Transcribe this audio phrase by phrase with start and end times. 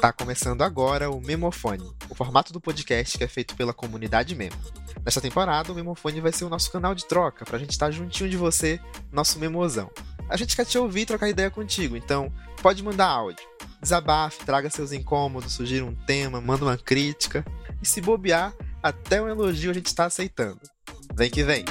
[0.00, 4.56] Tá começando agora o Memofone, o formato do podcast que é feito pela comunidade Memo.
[5.04, 8.28] Nesta temporada, o Memofone vai ser o nosso canal de troca, pra gente estar juntinho
[8.28, 8.78] de você,
[9.10, 9.90] nosso memozão.
[10.28, 12.30] A gente quer te ouvir e trocar ideia contigo, então
[12.62, 13.46] pode mandar áudio.
[13.80, 17.44] Desabafe, traga seus incômodos, sugira um tema, manda uma crítica.
[17.82, 20.60] E se bobear, até um elogio a gente está aceitando.
[21.14, 21.64] Vem que vem!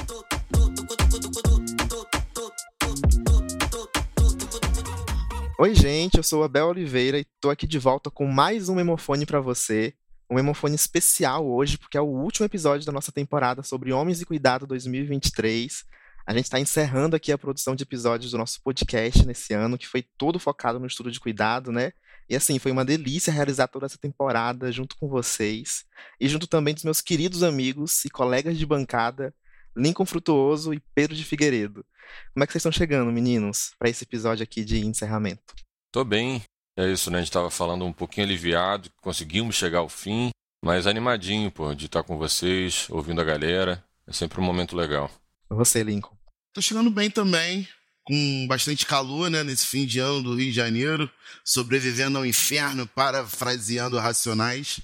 [5.58, 9.26] Oi, gente, eu sou Abel Oliveira e tô aqui de volta com mais um memofone
[9.26, 9.92] para você.
[10.30, 14.24] Um memofone especial hoje, porque é o último episódio da nossa temporada sobre Homens e
[14.24, 15.84] Cuidado 2023.
[16.26, 19.86] A gente está encerrando aqui a produção de episódios do nosso podcast nesse ano, que
[19.86, 21.92] foi todo focado no estudo de cuidado, né?
[22.30, 25.84] E assim, foi uma delícia realizar toda essa temporada junto com vocês
[26.20, 29.34] e junto também dos meus queridos amigos e colegas de bancada,
[29.76, 31.84] Lincoln Frutuoso e Pedro de Figueiredo.
[32.32, 35.56] Como é que vocês estão chegando, meninos, para esse episódio aqui de encerramento?
[35.90, 36.40] Tô bem.
[36.76, 37.18] É isso, né?
[37.18, 40.30] A gente tava falando um pouquinho aliviado, conseguimos chegar ao fim,
[40.64, 43.82] mas animadinho, pô, de estar com vocês, ouvindo a galera.
[44.06, 45.10] É sempre um momento legal.
[45.48, 46.16] Você, Lincoln.
[46.52, 47.68] Tô chegando bem também,
[48.10, 51.08] com bastante calor, né, nesse fim de ano do Rio de Janeiro,
[51.44, 54.80] sobrevivendo ao inferno, parafraseando Racionais,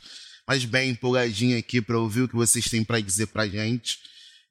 [0.46, 3.98] mas bem empolgadinho aqui para ouvir o que vocês têm para dizer pra gente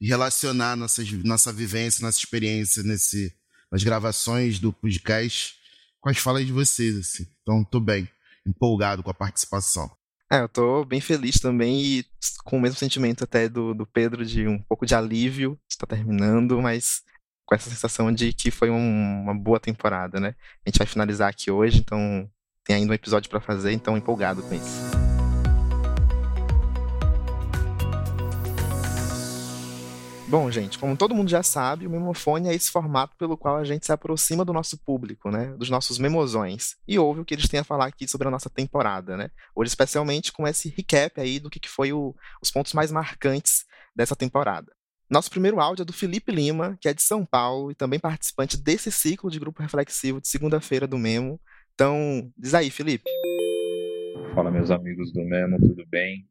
[0.02, 3.34] e relacionar nossas, nossa vivência, nossa experiência nesse,
[3.72, 5.56] nas gravações do podcast
[6.02, 7.26] com as falas de vocês, assim.
[7.44, 8.10] Então, tô bem,
[8.46, 9.90] empolgado com a participação.
[10.30, 12.06] É, eu tô bem feliz também e
[12.44, 16.62] com o mesmo sentimento até do, do Pedro de um pouco de alívio, está terminando,
[16.62, 17.06] mas
[17.46, 20.36] com essa sensação de que foi um, uma boa temporada, né?
[20.66, 22.30] A gente vai finalizar aqui hoje, então
[22.64, 25.06] tem ainda um episódio para fazer, então empolgado com isso.
[30.28, 33.64] Bom, gente, como todo mundo já sabe, o memofone é esse formato pelo qual a
[33.64, 35.54] gente se aproxima do nosso público, né?
[35.56, 36.76] Dos nossos memozões.
[36.88, 39.30] E ouve o que eles têm a falar aqui sobre a nossa temporada, né?
[39.56, 43.66] Hoje, especialmente com esse recap aí do que foi o, os pontos mais marcantes
[43.96, 44.75] dessa temporada.
[45.10, 48.58] Nosso primeiro áudio é do Felipe Lima, que é de São Paulo e também participante
[48.58, 51.40] desse ciclo de grupo reflexivo de segunda-feira do Memo.
[51.76, 53.04] Então, diz aí, Felipe.
[54.34, 56.28] Fala, meus amigos do Memo, tudo bem?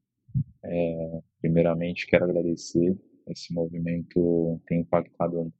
[0.64, 2.96] É, primeiramente, quero agradecer
[3.28, 5.52] esse movimento tem impactado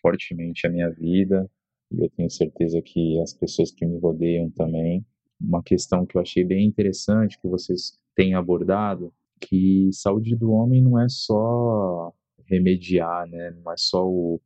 [0.00, 1.50] fortemente a minha vida
[1.90, 5.04] e eu tenho certeza que as pessoas que me rodeiam também.
[5.40, 10.82] Uma questão que eu achei bem interessante que vocês têm abordado, que saúde do homem
[10.82, 12.12] não é só
[12.50, 13.50] remediar, né?
[13.50, 14.40] Não é só o,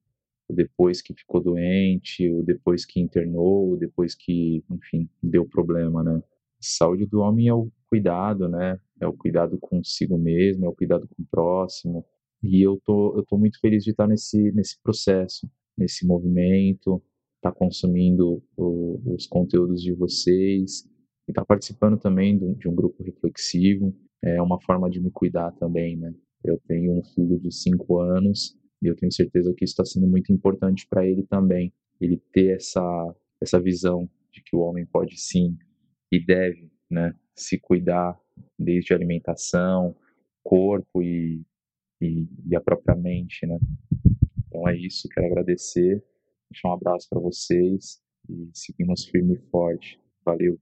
[0.48, 6.02] o depois que ficou doente, o depois que internou, o depois que, enfim, deu problema,
[6.02, 6.22] né?
[6.60, 8.78] Saúde do homem é o cuidado, né?
[9.00, 12.04] É o cuidado consigo mesmo, é o cuidado com o próximo,
[12.42, 17.02] e eu tô, eu tô muito feliz de estar nesse, nesse processo, nesse movimento,
[17.36, 20.84] estar tá consumindo o, os conteúdos de vocês
[21.26, 23.94] e estar tá participando também um, de um grupo reflexivo.
[24.22, 26.14] É uma forma de me cuidar também, né?
[26.44, 30.06] Eu tenho um filho de cinco anos e eu tenho certeza que isso está sendo
[30.06, 31.72] muito importante para ele também.
[32.00, 35.56] Ele ter essa, essa visão de que o homem pode sim
[36.12, 38.18] e deve né, se cuidar
[38.58, 39.96] desde alimentação,
[40.42, 41.42] corpo e
[42.04, 43.58] e, e a própria mente, né?
[44.46, 46.02] Então é isso, quero agradecer,
[46.50, 50.00] deixar um abraço para vocês e seguimos firme e forte.
[50.24, 50.58] Valeu.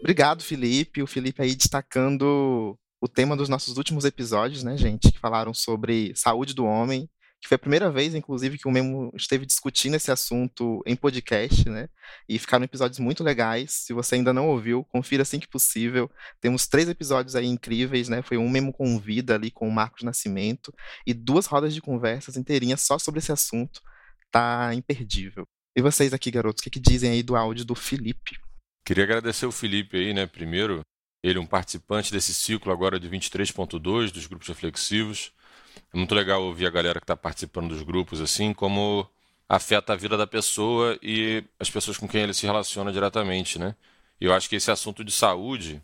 [0.00, 1.02] Obrigado, Felipe.
[1.02, 6.12] O Felipe aí destacando o tema dos nossos últimos episódios, né, gente, que falaram sobre
[6.14, 7.08] saúde do homem
[7.40, 11.68] que foi a primeira vez, inclusive, que o Memo esteve discutindo esse assunto em podcast,
[11.68, 11.88] né?
[12.28, 13.70] E ficaram episódios muito legais.
[13.72, 16.10] Se você ainda não ouviu, confira assim que possível.
[16.40, 18.22] Temos três episódios aí incríveis, né?
[18.22, 20.74] Foi um Memo com vida ali com o Marcos Nascimento
[21.06, 23.80] e duas rodas de conversas inteirinhas só sobre esse assunto.
[24.32, 25.46] Tá imperdível.
[25.76, 28.36] E vocês aqui, garotos, o que, que dizem aí do áudio do Felipe?
[28.84, 30.26] Queria agradecer o Felipe aí, né?
[30.26, 30.80] Primeiro,
[31.22, 35.32] ele é um participante desse ciclo agora de 23.2 dos grupos reflexivos.
[35.92, 39.08] É muito legal ouvir a galera que está participando dos grupos, assim, como
[39.48, 43.74] afeta a vida da pessoa e as pessoas com quem ele se relaciona diretamente, né?
[44.20, 45.82] E eu acho que esse assunto de saúde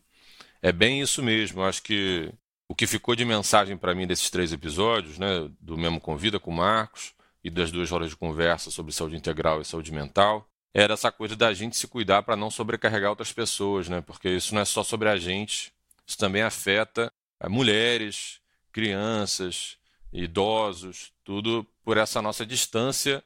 [0.60, 1.60] é bem isso mesmo.
[1.60, 2.32] Eu acho que
[2.68, 6.50] o que ficou de mensagem para mim desses três episódios, né, do mesmo Convida com
[6.50, 10.94] o Marcos e das duas horas de conversa sobre saúde integral e saúde mental, era
[10.94, 14.00] essa coisa da gente se cuidar para não sobrecarregar outras pessoas, né?
[14.00, 15.72] Porque isso não é só sobre a gente,
[16.04, 17.10] isso também afeta
[17.48, 18.40] mulheres,
[18.72, 19.78] crianças,
[20.12, 23.22] idosos, tudo por essa nossa distância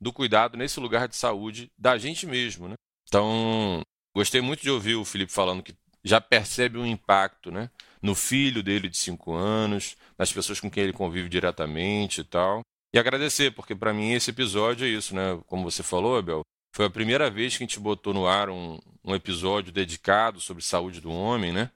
[0.00, 2.74] do cuidado nesse lugar de saúde da gente mesmo, né?
[3.06, 3.82] Então,
[4.14, 7.70] gostei muito de ouvir o Felipe falando que já percebe um impacto, né,
[8.00, 12.60] no filho dele de 5 anos, nas pessoas com quem ele convive diretamente e tal.
[12.92, 15.38] E agradecer, porque para mim esse episódio é isso, né?
[15.46, 16.42] Como você falou, Abel,
[16.78, 20.62] foi a primeira vez que a gente botou no ar um, um episódio dedicado sobre
[20.62, 21.72] saúde do homem, né?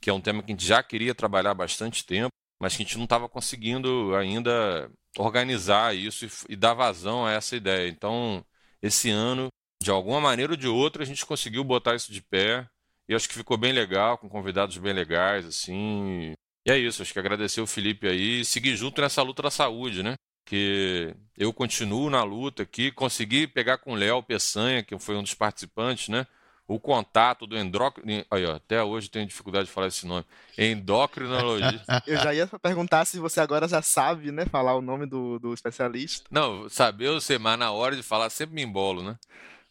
[0.00, 2.82] Que é um tema que a gente já queria trabalhar há bastante tempo, mas que
[2.82, 7.86] a gente não estava conseguindo ainda organizar isso e, e dar vazão a essa ideia.
[7.86, 8.42] Então,
[8.80, 9.48] esse ano,
[9.82, 12.66] de alguma maneira ou de outra, a gente conseguiu botar isso de pé.
[13.06, 16.32] E acho que ficou bem legal, com convidados bem legais, assim.
[16.66, 19.50] E é isso, acho que agradecer o Felipe aí e seguir junto nessa luta da
[19.50, 20.14] saúde, né?
[20.46, 25.22] Que eu continuo na luta aqui, consegui pegar com o Léo Peçanha, que foi um
[25.22, 26.24] dos participantes, né?
[26.68, 28.24] O contato do endócrino.
[28.30, 30.24] Aí, ó, até hoje tenho dificuldade de falar esse nome.
[30.56, 32.02] Endocrinologista.
[32.06, 34.46] eu já ia perguntar se você agora já sabe, né?
[34.46, 36.24] Falar o nome do, do especialista.
[36.30, 39.18] Não, saber eu sei, mas na hora de falar sempre me embolo, né?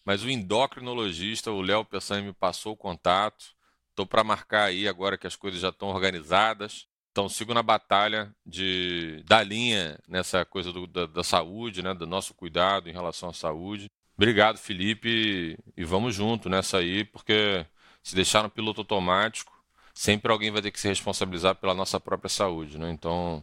[0.03, 3.55] Mas o endocrinologista, o Léo Peçanha, me passou o contato.
[3.89, 6.85] Estou para marcar aí agora que as coisas já estão organizadas.
[7.15, 12.05] Então sigo na batalha de da linha nessa coisa do, da, da, saúde, né, do
[12.05, 13.89] nosso cuidado em relação à saúde.
[14.17, 17.65] Obrigado, Felipe, e vamos junto nessa aí, porque
[18.03, 19.53] se deixar no piloto automático,
[19.93, 22.91] sempre alguém vai ter que se responsabilizar pela nossa própria saúde, né?
[22.91, 23.41] Então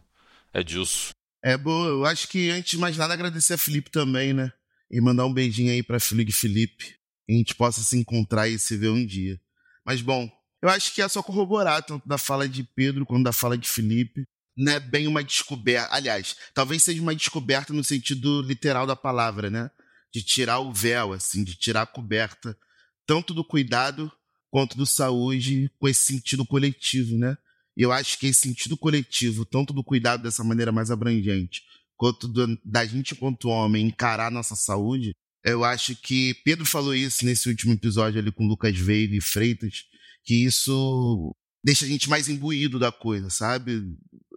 [0.53, 1.09] é disso.
[1.43, 1.87] É boa.
[1.87, 4.53] Eu acho que antes de mais nada agradecer a Felipe também, né?
[4.93, 6.95] e mandar um beijinho aí para Felipe Felipe.
[7.27, 9.41] E a gente possa se encontrar e se ver um dia.
[9.83, 10.29] Mas bom,
[10.63, 13.67] eu acho que é só corroborar tanto da fala de Pedro quanto da fala de
[13.67, 14.23] Felipe.
[14.55, 15.93] Não é bem uma descoberta.
[15.93, 19.69] Aliás, talvez seja uma descoberta no sentido literal da palavra, né?
[20.13, 22.57] De tirar o véu, assim, de tirar a coberta,
[23.05, 24.09] tanto do cuidado
[24.49, 27.37] quanto do saúde, com esse sentido coletivo, né?
[27.75, 31.61] E eu acho que esse sentido coletivo, tanto do cuidado dessa maneira mais abrangente,
[31.97, 35.13] quanto do, da gente quanto homem encarar nossa saúde,
[35.43, 39.91] eu acho que Pedro falou isso nesse último episódio ali com Lucas Veiga e Freitas,
[40.23, 43.83] que isso deixa a gente mais imbuído da coisa, sabe?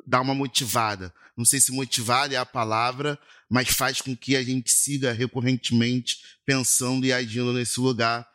[0.06, 1.12] Dá uma motivada.
[1.37, 3.19] Não sei se motivada é a palavra,
[3.50, 8.27] mas faz com que a gente siga recorrentemente pensando e agindo nesse lugar,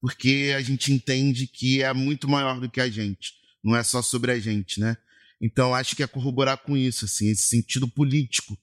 [0.00, 3.34] porque a gente entende que é muito maior do que a gente.
[3.62, 4.96] Não é só sobre a gente, né?
[5.40, 8.58] Então acho que é corroborar com isso, assim, esse sentido político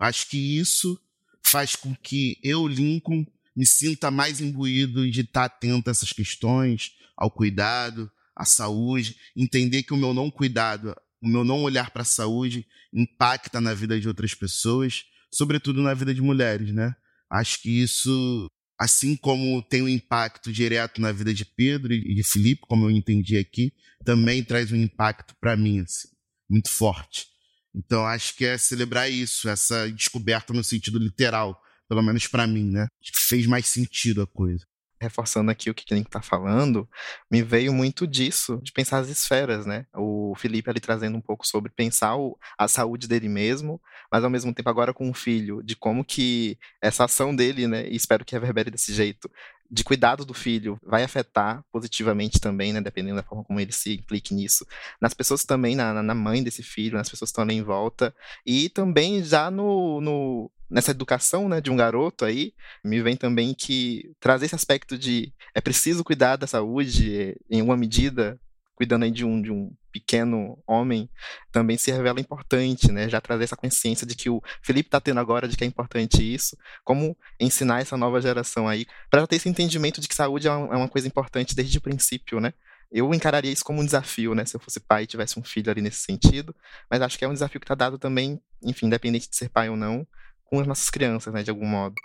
[0.00, 0.98] Acho que isso
[1.44, 6.92] faz com que eu, Lincoln, me sinta mais imbuído de estar atento a essas questões,
[7.20, 12.00] ao cuidado, à saúde, entender que o meu não cuidado, o meu não olhar para
[12.00, 16.96] a saúde impacta na vida de outras pessoas, sobretudo na vida de mulheres, né?
[17.30, 22.22] Acho que isso, assim como tem um impacto direto na vida de Pedro e de
[22.24, 23.72] Felipe, como eu entendi aqui,
[24.04, 26.08] também traz um impacto para mim, assim,
[26.48, 27.26] muito forte.
[27.74, 32.64] Então acho que é celebrar isso, essa descoberta no sentido literal, pelo menos para mim,
[32.64, 32.88] né?
[33.14, 34.64] Fez mais sentido a coisa.
[35.00, 36.86] Reforçando aqui o que o Link está falando,
[37.30, 39.86] me veio muito disso, de pensar as esferas, né?
[39.96, 43.80] O Felipe ali trazendo um pouco sobre pensar o, a saúde dele mesmo,
[44.12, 47.88] mas ao mesmo tempo agora com o filho, de como que essa ação dele, né?
[47.88, 49.30] E espero que reverbere desse jeito,
[49.70, 53.94] de cuidado do filho vai afetar positivamente também, né, dependendo da forma como ele se
[53.94, 54.66] implique nisso,
[55.00, 58.14] nas pessoas também, na, na mãe desse filho, nas pessoas que estão ali em volta,
[58.44, 62.52] e também já no, no, nessa educação, né, de um garoto aí,
[62.84, 67.76] me vem também que trazer esse aspecto de é preciso cuidar da saúde em uma
[67.76, 68.40] medida,
[68.80, 71.06] cuidando aí de um, de um pequeno homem,
[71.52, 73.10] também se revela importante, né?
[73.10, 76.22] Já trazer essa consciência de que o Felipe está tendo agora de que é importante
[76.22, 80.50] isso, como ensinar essa nova geração aí, para ter esse entendimento de que saúde é
[80.50, 82.54] uma, é uma coisa importante desde o princípio, né?
[82.90, 84.46] Eu encararia isso como um desafio, né?
[84.46, 86.56] Se eu fosse pai e tivesse um filho ali nesse sentido,
[86.90, 89.68] mas acho que é um desafio que está dado também, enfim, independente de ser pai
[89.68, 90.06] ou não,
[90.42, 91.42] com as nossas crianças, né?
[91.42, 91.96] De algum modo.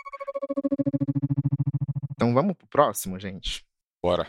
[2.12, 3.64] Então vamos pro próximo, gente?
[4.04, 4.28] Bora.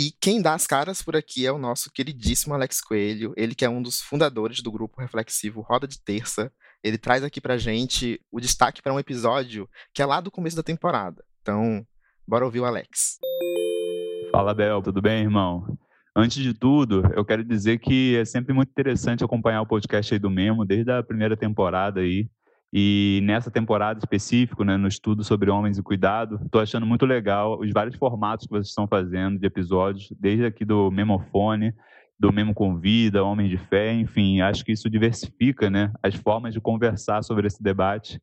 [0.00, 3.66] E quem dá as caras por aqui é o nosso queridíssimo Alex Coelho, ele que
[3.66, 6.50] é um dos fundadores do grupo reflexivo Roda de Terça.
[6.82, 10.56] Ele traz aqui pra gente o destaque para um episódio que é lá do começo
[10.56, 11.22] da temporada.
[11.42, 11.86] Então,
[12.26, 13.18] bora ouvir o Alex.
[14.32, 15.66] Fala, Bel, tudo bem, irmão?
[16.16, 20.18] Antes de tudo, eu quero dizer que é sempre muito interessante acompanhar o podcast aí
[20.18, 22.26] do Memo, desde a primeira temporada aí.
[22.72, 27.58] E nessa temporada específica, né, no estudo sobre homens e cuidado, estou achando muito legal
[27.58, 31.74] os vários formatos que vocês estão fazendo de episódios, desde aqui do Memofone,
[32.18, 36.60] do Memo Convida, Homens de Fé, enfim, acho que isso diversifica né, as formas de
[36.60, 38.20] conversar sobre esse debate.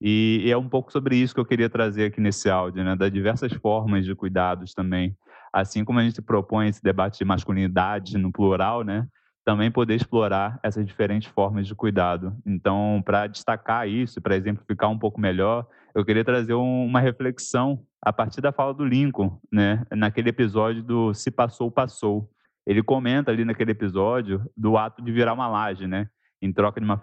[0.00, 2.96] E, e é um pouco sobre isso que eu queria trazer aqui nesse áudio, né,
[2.96, 5.14] das diversas formas de cuidados também.
[5.52, 9.06] Assim como a gente propõe esse debate de masculinidade no plural, né,
[9.50, 12.32] também poder explorar essas diferentes formas de cuidado.
[12.46, 17.84] Então, para destacar isso, para exemplificar um pouco melhor, eu queria trazer um, uma reflexão
[18.00, 22.30] a partir da fala do Lincoln, né, naquele episódio do Se Passou, Passou.
[22.64, 26.08] ele comenta ali naquele episódio do ato de virar uma laje, né?
[26.40, 27.00] Em troca de uma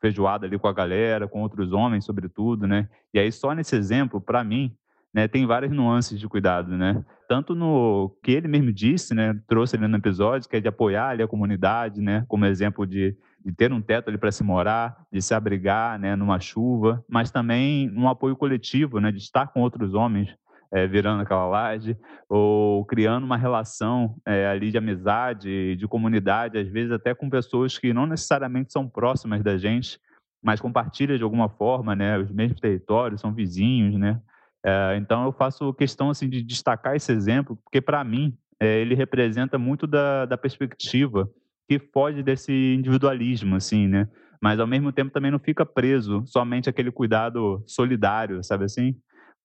[0.00, 2.88] feijoada ali com a galera, com outros homens, sobretudo, né?
[3.12, 4.72] E aí, só nesse exemplo, para mim,
[5.18, 7.04] né, tem várias nuances de cuidado, né?
[7.28, 11.08] Tanto no que ele mesmo disse, né, trouxe ali no episódio, que é de apoiar
[11.08, 14.96] ali a comunidade, né, como exemplo de, de ter um teto ali para se morar,
[15.12, 19.60] de se abrigar, né, numa chuva, mas também um apoio coletivo, né, de estar com
[19.60, 20.32] outros homens,
[20.70, 21.96] é, virando aquela laje,
[22.28, 27.76] ou criando uma relação é, ali de amizade, de comunidade, às vezes até com pessoas
[27.76, 29.98] que não necessariamente são próximas da gente,
[30.40, 34.20] mas compartilham de alguma forma, né, os mesmos territórios, são vizinhos, né,
[34.68, 38.94] é, então eu faço questão assim de destacar esse exemplo, porque para mim é, ele
[38.94, 41.30] representa muito da, da perspectiva
[41.66, 44.08] que foge desse individualismo, assim, né?
[44.40, 48.94] Mas ao mesmo tempo também não fica preso somente aquele cuidado solidário, sabe assim?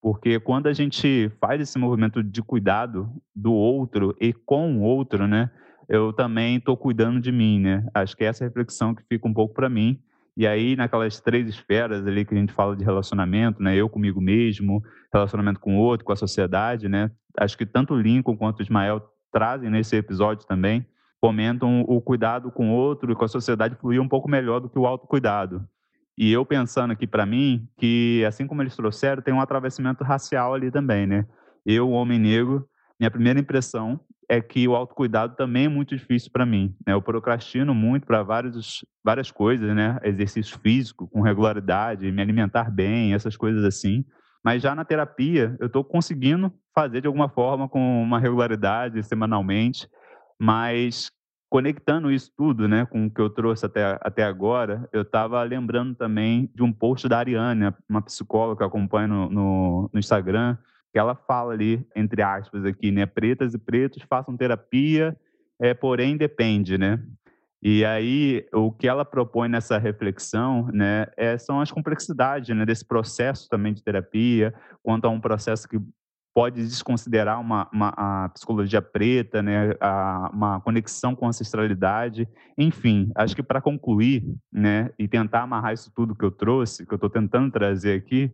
[0.02, 5.26] Porque quando a gente faz esse movimento de cuidado do outro e com o outro,
[5.26, 5.50] né?
[5.88, 7.86] Eu também estou cuidando de mim, né?
[7.94, 10.00] Acho que é essa reflexão que fica um pouco para mim
[10.36, 13.76] e aí, naquelas três esferas ali que a gente fala de relacionamento, né?
[13.76, 14.82] Eu comigo mesmo,
[15.14, 17.12] relacionamento com o outro, com a sociedade, né?
[17.38, 20.86] Acho que tanto Lincoln quanto Ismael trazem nesse episódio também,
[21.22, 24.70] comentam o cuidado com o outro e com a sociedade fluir um pouco melhor do
[24.70, 25.68] que o autocuidado.
[26.18, 30.54] E eu pensando aqui para mim que, assim como eles trouxeram, tem um atravessamento racial
[30.54, 31.26] ali também, né?
[31.66, 32.68] Eu, homem negro,
[33.00, 34.00] minha primeira impressão
[34.30, 36.76] é que o autocuidado também é muito difícil para mim.
[36.86, 36.94] Né?
[36.94, 40.00] Eu procrastino muito para várias coisas, né?
[40.04, 44.06] Exercício físico com regularidade, me alimentar bem, essas coisas assim.
[44.44, 49.88] Mas já na terapia, eu estou conseguindo fazer de alguma forma com uma regularidade, semanalmente.
[50.40, 51.10] Mas
[51.50, 55.94] conectando isso tudo, né, com o que eu trouxe até, até agora, eu estava lembrando
[55.94, 60.58] também de um post da Ariane, uma psicóloga que eu acompanho no, no, no Instagram,
[60.94, 63.08] que ela fala ali, entre aspas, aqui, né?
[63.08, 65.18] Pretas e pretos façam terapia,
[65.60, 67.04] é, porém depende, né?
[67.66, 72.86] E aí, o que ela propõe nessa reflexão né, é, são as complexidades né, desse
[72.86, 75.80] processo também de terapia, quanto a um processo que
[76.34, 82.28] pode desconsiderar uma, uma a psicologia preta, né, a, uma conexão com a ancestralidade.
[82.58, 86.94] Enfim, acho que para concluir né, e tentar amarrar isso tudo que eu trouxe, que
[86.94, 88.30] eu estou tentando trazer aqui,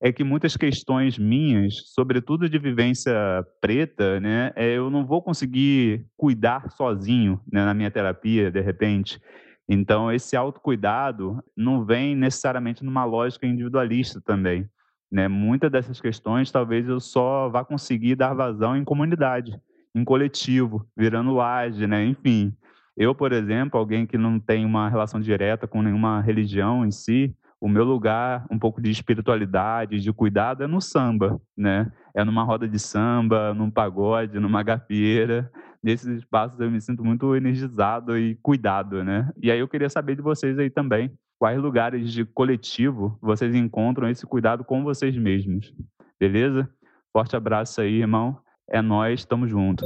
[0.00, 3.12] é que muitas questões minhas, sobretudo de vivência
[3.60, 9.20] preta, né, é, eu não vou conseguir cuidar sozinho né, na minha terapia, de repente.
[9.68, 14.68] Então, esse autocuidado não vem necessariamente numa lógica individualista também.
[15.10, 15.26] Né?
[15.26, 19.60] Muitas dessas questões, talvez eu só vá conseguir dar vazão em comunidade,
[19.94, 22.04] em coletivo, virando laje, né?
[22.04, 22.54] enfim.
[22.96, 27.34] Eu, por exemplo, alguém que não tem uma relação direta com nenhuma religião em si,
[27.60, 31.92] o meu lugar um pouco de espiritualidade, de cuidado é no samba, né?
[32.14, 35.50] É numa roda de samba, num pagode, numa gafieira.
[35.82, 39.30] Nesses espaços eu me sinto muito energizado e cuidado, né?
[39.40, 44.08] E aí eu queria saber de vocês aí também, quais lugares de coletivo vocês encontram
[44.08, 45.72] esse cuidado com vocês mesmos.
[46.18, 46.68] Beleza?
[47.12, 48.38] Forte abraço aí, irmão.
[48.70, 49.84] É nós, tamo junto.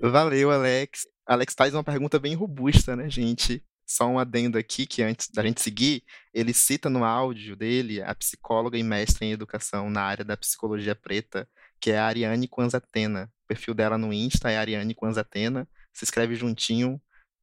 [0.00, 1.06] Valeu, Alex.
[1.26, 3.62] Alex faz uma pergunta bem robusta, né, gente?
[3.86, 8.14] Só um adendo aqui, que antes da gente seguir, ele cita no áudio dele a
[8.14, 11.48] psicóloga e mestre em educação na área da psicologia preta,
[11.80, 13.30] que é a Ariane Quanzatena.
[13.44, 17.00] O perfil dela no Insta é Ariane Quanzatena, se escreve juntinho.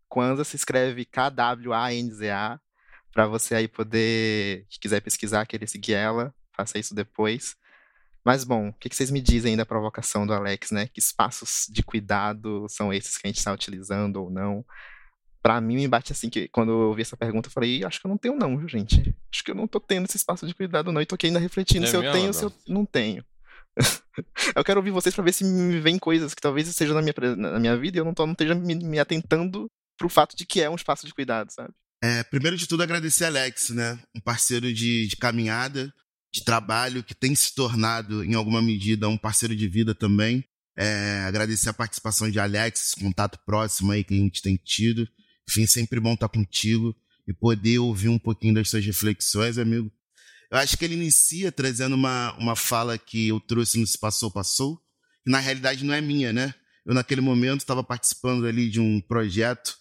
[0.10, 2.60] Kwanza se escreve K-W-A-N-Z-A,
[3.14, 7.56] para você aí poder, que quiser pesquisar, querer seguir ela, faça isso depois.
[8.24, 10.88] Mas bom, o que vocês me dizem da provocação do Alex, né?
[10.88, 14.66] Que espaços de cuidado são esses que a gente está utilizando ou não?
[15.42, 18.06] Pra mim, me bate assim, que quando eu ouvi essa pergunta, eu falei, acho que
[18.06, 19.16] eu não tenho não, viu, gente?
[19.34, 21.40] Acho que eu não tô tendo esse espaço de cuidado não, e tô aqui ainda
[21.40, 23.26] refletindo é se eu tenho ou se eu não tenho.
[24.56, 27.16] eu quero ouvir vocês para ver se me vem coisas que talvez estejam na minha,
[27.36, 29.68] na minha vida e eu não, tô, não esteja me, me atentando
[29.98, 31.74] pro fato de que é um espaço de cuidado, sabe?
[32.04, 34.00] É, primeiro de tudo, agradecer a Alex, né?
[34.16, 35.94] Um parceiro de, de caminhada,
[36.34, 40.44] de trabalho, que tem se tornado, em alguma medida, um parceiro de vida também.
[40.76, 45.08] É, agradecer a participação de Alex, esse contato próximo aí que a gente tem tido.
[45.50, 46.96] Enfim, sempre bom estar contigo
[47.28, 49.92] e poder ouvir um pouquinho das suas reflexões, amigo.
[50.50, 54.30] Eu acho que ele inicia trazendo uma, uma fala que eu trouxe no Se Passou,
[54.30, 54.78] Passou,
[55.24, 56.54] que na realidade não é minha, né?
[56.86, 59.78] Eu, naquele momento, estava participando ali de um projeto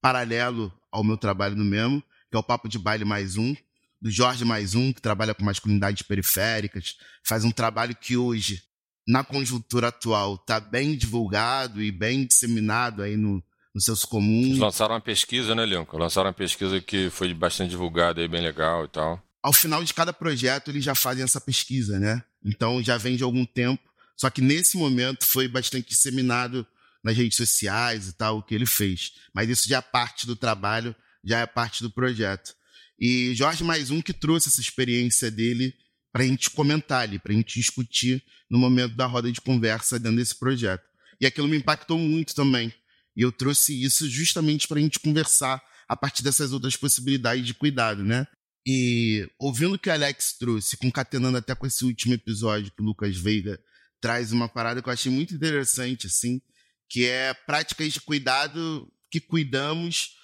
[0.00, 3.56] paralelo ao meu trabalho no Memo, que é o Papo de Baile Mais Um,
[4.00, 8.62] do Jorge Mais Um, que trabalha com masculinidades periféricas, faz um trabalho que hoje,
[9.08, 13.42] na conjuntura atual, está bem divulgado e bem disseminado aí no,
[13.74, 14.46] nos seus comuns.
[14.46, 15.84] Eles lançaram uma pesquisa, né, Leon?
[15.92, 19.22] Lançaram uma pesquisa que foi bastante divulgada aí, bem legal e tal.
[19.42, 22.22] Ao final de cada projeto, eles já fazem essa pesquisa, né?
[22.44, 23.82] Então já vem de algum tempo.
[24.16, 26.66] Só que nesse momento foi bastante disseminado
[27.02, 29.12] nas redes sociais e tal, o que ele fez.
[29.34, 32.54] Mas isso já é parte do trabalho, já é parte do projeto.
[32.98, 35.74] E Jorge mais um que trouxe essa experiência dele
[36.12, 39.98] para a gente comentar ali, para a gente discutir no momento da roda de conversa
[39.98, 40.84] dentro desse projeto.
[41.20, 42.72] E aquilo me impactou muito também.
[43.16, 47.54] E eu trouxe isso justamente para a gente conversar a partir dessas outras possibilidades de
[47.54, 48.26] cuidado, né?
[48.66, 52.84] E ouvindo o que o Alex trouxe, concatenando até com esse último episódio que o
[52.84, 53.60] Lucas Veiga
[54.00, 56.40] traz uma parada que eu achei muito interessante, assim,
[56.88, 60.16] que é práticas de cuidado que cuidamos,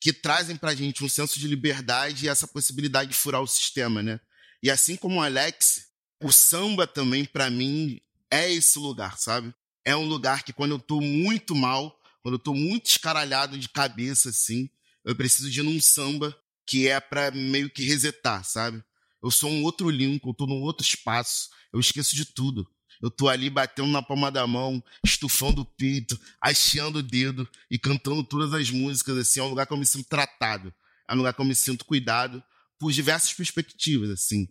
[0.00, 3.46] que trazem para a gente um senso de liberdade e essa possibilidade de furar o
[3.46, 4.20] sistema, né?
[4.62, 5.86] E assim como o Alex,
[6.22, 8.00] o samba também, para mim,
[8.30, 9.54] é esse lugar, sabe?
[9.84, 13.68] É um lugar que quando eu tô muito mal, quando eu tô muito escaralhado de
[13.68, 14.70] cabeça, assim,
[15.04, 16.34] eu preciso de num samba
[16.66, 18.82] que é para meio que resetar, sabe?
[19.22, 22.66] Eu sou um outro Lincoln, eu tô num outro espaço, eu esqueço de tudo.
[23.02, 27.78] Eu tô ali batendo na palma da mão, estufando o peito, hasteando o dedo e
[27.78, 30.72] cantando todas as músicas, assim, é um lugar que eu me sinto tratado,
[31.06, 32.42] é um lugar que eu me sinto cuidado
[32.78, 34.48] por diversas perspectivas, assim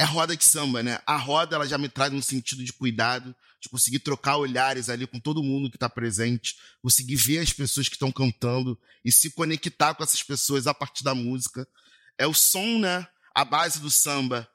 [0.00, 0.98] é roda de samba, né?
[1.06, 5.06] A roda ela já me traz um sentido de cuidado, de conseguir trocar olhares ali
[5.06, 9.30] com todo mundo que está presente, conseguir ver as pessoas que estão cantando e se
[9.30, 11.68] conectar com essas pessoas a partir da música.
[12.16, 13.06] É o som, né?
[13.34, 14.48] A base do samba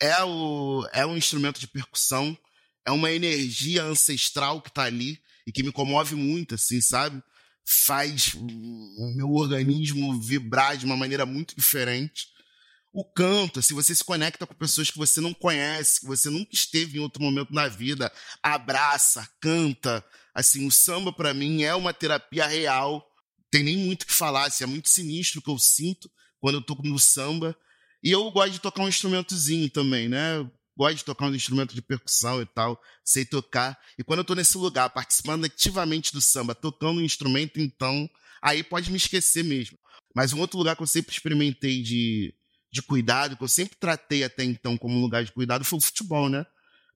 [0.00, 2.38] é o é um instrumento de percussão,
[2.86, 7.20] é uma energia ancestral que está ali e que me comove muito, assim, sabe?
[7.64, 12.30] Faz o meu organismo vibrar de uma maneira muito diferente
[12.92, 16.50] o canto, se você se conecta com pessoas que você não conhece, que você nunca
[16.52, 20.04] esteve em outro momento na vida, abraça, canta.
[20.34, 23.02] Assim, o samba para mim é uma terapia real.
[23.50, 26.56] Tem nem muito o que falar, assim, é muito sinistro o que eu sinto quando
[26.56, 27.56] eu toco no samba.
[28.02, 30.46] E eu gosto de tocar um instrumentozinho também, né?
[30.76, 33.78] Gosto de tocar um instrumento de percussão e tal, sei tocar.
[33.98, 38.08] E quando eu tô nesse lugar, participando ativamente do samba, tocando um instrumento, então,
[38.42, 39.78] aí pode me esquecer mesmo.
[40.14, 42.34] Mas um outro lugar que eu sempre experimentei de
[42.72, 45.82] de cuidado, que eu sempre tratei até então como um lugar de cuidado, foi o
[45.82, 46.46] futebol, né?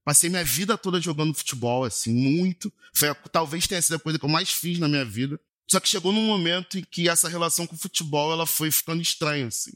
[0.03, 2.73] Passei minha vida toda jogando futebol, assim, muito.
[2.93, 5.39] Foi, talvez tenha sido a coisa que eu mais fiz na minha vida.
[5.69, 9.01] Só que chegou num momento em que essa relação com o futebol ela foi ficando
[9.01, 9.73] estranha, assim,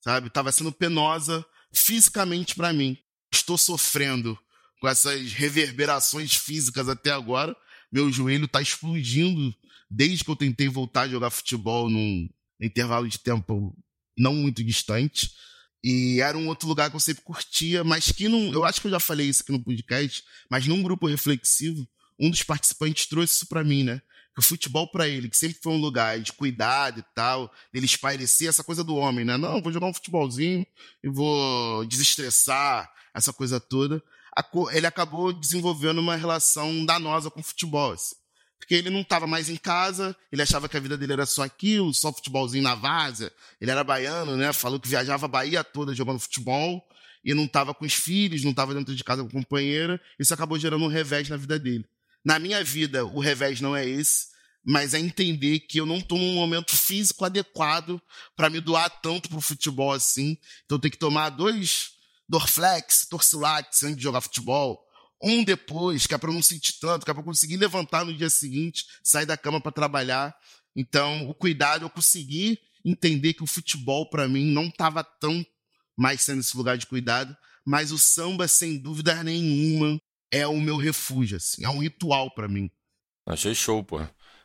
[0.00, 0.30] sabe?
[0.30, 2.96] Tava sendo penosa fisicamente para mim.
[3.30, 4.38] Estou sofrendo
[4.80, 7.54] com essas reverberações físicas até agora.
[7.90, 9.54] Meu joelho tá explodindo
[9.90, 12.28] desde que eu tentei voltar a jogar futebol num
[12.60, 13.76] intervalo de tempo
[14.16, 15.32] não muito distante.
[15.82, 18.52] E era um outro lugar que eu sempre curtia, mas que não.
[18.52, 21.86] Eu acho que eu já falei isso aqui no podcast, mas num grupo reflexivo,
[22.18, 24.00] um dos participantes trouxe isso para mim, né?
[24.34, 27.86] Que o futebol para ele, que sempre foi um lugar de cuidado e tal, dele
[27.86, 29.36] espairecer essa coisa do homem, né?
[29.36, 30.64] Não, vou jogar um futebolzinho
[31.02, 34.02] e vou desestressar, essa coisa toda.
[34.72, 37.92] Ele acabou desenvolvendo uma relação danosa com o futebol.
[37.92, 38.21] Assim
[38.62, 41.42] porque ele não estava mais em casa, ele achava que a vida dele era só
[41.42, 43.32] aquilo, só futebolzinho na várzea.
[43.60, 44.52] Ele era baiano, né?
[44.52, 46.80] Falou que viajava a Bahia toda jogando futebol
[47.24, 50.00] e não estava com os filhos, não estava dentro de casa com a companheira.
[50.16, 51.84] Isso acabou gerando um revés na vida dele.
[52.24, 54.28] Na minha vida, o revés não é esse,
[54.64, 58.00] mas é entender que eu não estou num momento físico adequado
[58.36, 60.38] para me doar tanto pro futebol assim.
[60.64, 61.94] Então eu tenho que tomar dois
[62.28, 64.86] Dorflex, Torcilax antes de jogar futebol
[65.22, 68.28] um depois, que é para não sentir tanto, que é para conseguir levantar no dia
[68.28, 70.34] seguinte, sair da cama para trabalhar.
[70.74, 75.44] Então, o cuidado, eu consegui entender que o futebol, para mim, não estava tão
[75.96, 80.76] mais sendo esse lugar de cuidado, mas o samba, sem dúvida nenhuma, é o meu
[80.76, 82.70] refúgio, assim, é um ritual para mim.
[83.26, 84.00] Achei show, pô.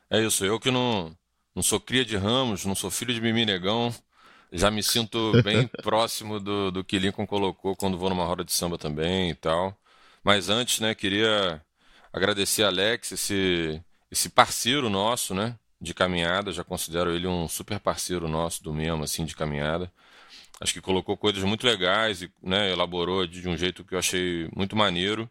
[0.10, 1.18] É isso, eu que não,
[1.56, 3.94] não sou cria de Ramos, não sou filho de Mimi Negão,
[4.52, 8.52] já me sinto bem próximo do, do que Lincoln colocou quando vou numa roda de
[8.52, 9.78] samba também e tal.
[10.28, 11.64] Mas antes, né, queria
[12.12, 16.52] agradecer a Alex, esse, esse parceiro nosso, né, de caminhada.
[16.52, 19.90] Já considero ele um super parceiro nosso do mesmo, assim, de caminhada.
[20.60, 24.50] Acho que colocou coisas muito legais e né, elaborou de um jeito que eu achei
[24.54, 25.30] muito maneiro.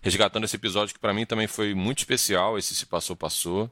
[0.00, 3.70] Resgatando esse episódio que para mim também foi muito especial, esse Se Passou, Passou.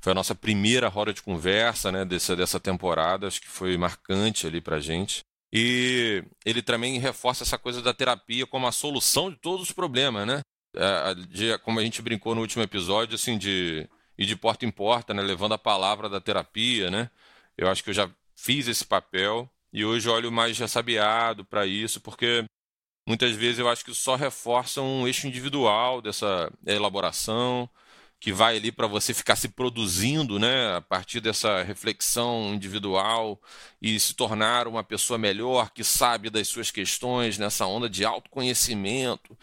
[0.00, 4.46] Foi a nossa primeira roda de conversa né, dessa, dessa temporada, acho que foi marcante
[4.46, 5.24] ali pra gente.
[5.52, 10.26] E ele também reforça essa coisa da terapia como a solução de todos os problemas,
[10.26, 10.40] né?
[10.74, 13.86] É, de, como a gente brincou no último episódio, assim, de
[14.16, 15.20] ir de porta em porta, né?
[15.22, 17.10] Levando a palavra da terapia, né?
[17.56, 22.00] Eu acho que eu já fiz esse papel e hoje olho mais ressabiado para isso,
[22.00, 22.44] porque
[23.06, 27.68] muitas vezes eu acho que só reforça um eixo individual dessa elaboração,
[28.22, 33.42] que vai ali para você ficar se produzindo, né, a partir dessa reflexão individual
[33.82, 39.36] e se tornar uma pessoa melhor que sabe das suas questões nessa onda de autoconhecimento.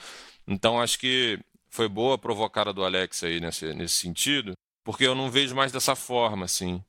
[0.48, 1.38] Então acho que
[1.70, 5.74] foi boa a provocada do Alex aí nesse, nesse sentido, porque eu não vejo mais
[5.74, 6.82] dessa forma, assim.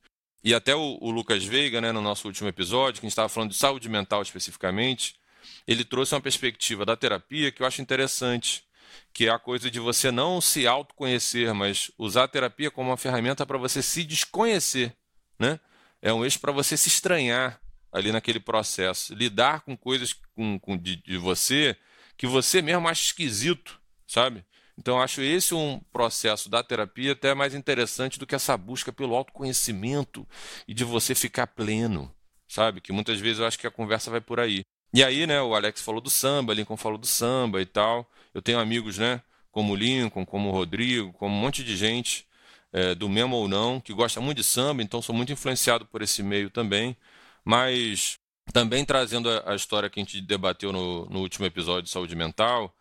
[0.44, 3.28] E até o, o Lucas Veiga, né, no nosso último episódio, que a gente estava
[3.28, 5.16] falando de saúde mental especificamente,
[5.66, 8.62] ele trouxe uma perspectiva da terapia que eu acho interessante,
[9.12, 12.96] que é a coisa de você não se autoconhecer, mas usar a terapia como uma
[12.96, 14.94] ferramenta para você se desconhecer,
[15.38, 15.58] né?
[16.02, 17.60] É um eixo para você se estranhar
[17.92, 21.76] ali naquele processo, lidar com coisas com, com de, de, você
[22.16, 24.44] que você mesmo acha esquisito, sabe?
[24.78, 29.14] Então acho esse um processo da terapia até mais interessante do que essa busca pelo
[29.14, 30.26] autoconhecimento
[30.66, 32.14] e de você ficar pleno,
[32.48, 32.80] sabe?
[32.80, 34.62] Que muitas vezes eu acho que a conversa vai por aí.
[34.92, 38.10] E aí, né, o Alex falou do samba, Lincoln falou do samba e tal.
[38.34, 39.22] Eu tenho amigos, né,
[39.52, 42.26] como o Lincoln, como o Rodrigo, como um monte de gente,
[42.72, 46.02] é, do mesmo ou não, que gosta muito de samba, então sou muito influenciado por
[46.02, 46.96] esse meio também.
[47.44, 48.18] Mas
[48.52, 52.74] também trazendo a, história que a gente debateu no, no último episódio de saúde mental,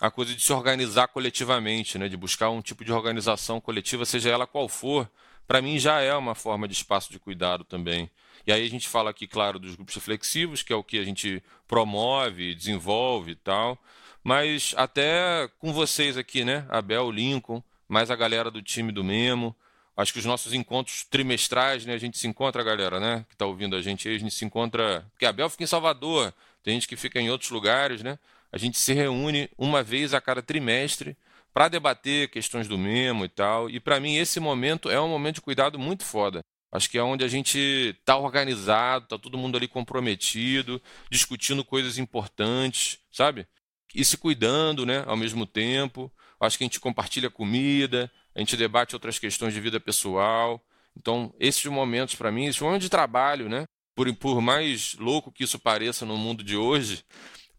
[0.00, 4.30] a coisa de se organizar coletivamente, né, de buscar um tipo de organização coletiva, seja
[4.30, 5.10] ela qual for,
[5.46, 8.10] para mim já é uma forma de espaço de cuidado também.
[8.46, 11.04] E aí a gente fala aqui, claro, dos grupos reflexivos, que é o que a
[11.04, 13.78] gente promove, desenvolve e tal,
[14.22, 19.54] mas até com vocês aqui, né, Abel, Lincoln, mais a galera do time do Memo,
[19.96, 23.46] acho que os nossos encontros trimestrais, né, a gente se encontra, galera, né, que está
[23.46, 26.74] ouvindo a gente aí, a gente se encontra, porque a Abel fica em Salvador, tem
[26.74, 28.18] gente que fica em outros lugares, né,
[28.52, 31.16] a gente se reúne uma vez a cada trimestre
[31.52, 33.68] para debater questões do Memo e tal.
[33.70, 36.40] E para mim esse momento é um momento de cuidado muito foda.
[36.72, 40.80] Acho que é onde a gente está organizado, está todo mundo ali comprometido,
[41.10, 43.46] discutindo coisas importantes, sabe?
[43.94, 46.12] E se cuidando, né, ao mesmo tempo.
[46.38, 50.64] Acho que a gente compartilha comida, a gente debate outras questões de vida pessoal.
[50.96, 53.64] Então, esses momentos para mim, esse momento de trabalho, né?
[53.94, 57.04] Por, por mais louco que isso pareça no mundo de hoje,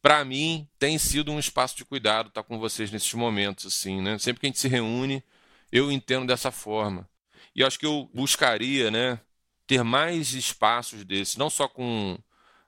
[0.02, 4.02] para mim, tem sido um espaço de cuidado estar tá com vocês nesses momentos, assim,
[4.02, 4.18] né?
[4.18, 5.24] Sempre que a gente se reúne,
[5.72, 7.08] eu entendo dessa forma.
[7.56, 9.20] E acho que eu buscaria, né,
[9.68, 12.18] ter mais espaços desses, não só com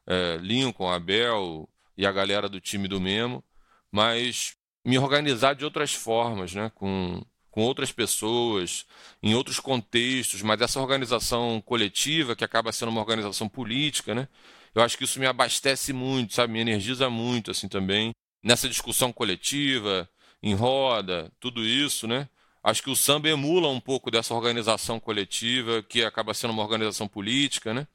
[0.07, 3.43] é, Lincoln, Abel e a galera do time do Memo,
[3.91, 8.85] mas me organizar de outras formas, né, com, com outras pessoas,
[9.21, 14.27] em outros contextos, mas essa organização coletiva, que acaba sendo uma organização política, né,
[14.75, 16.53] eu acho que isso me abastece muito, sabe?
[16.53, 18.11] Me energiza muito, assim, também.
[18.43, 20.09] Nessa discussão coletiva,
[20.41, 22.27] em roda, tudo isso, né?
[22.63, 27.07] Acho que o samba emula um pouco dessa organização coletiva, que acaba sendo uma organização
[27.07, 27.85] política, né?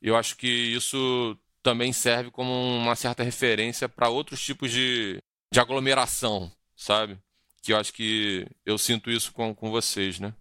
[0.00, 5.18] Eu acho que isso também serve como uma certa referência para outros tipos de,
[5.52, 7.18] de aglomeração, sabe?
[7.62, 10.34] Que eu acho que eu sinto isso com, com vocês, né?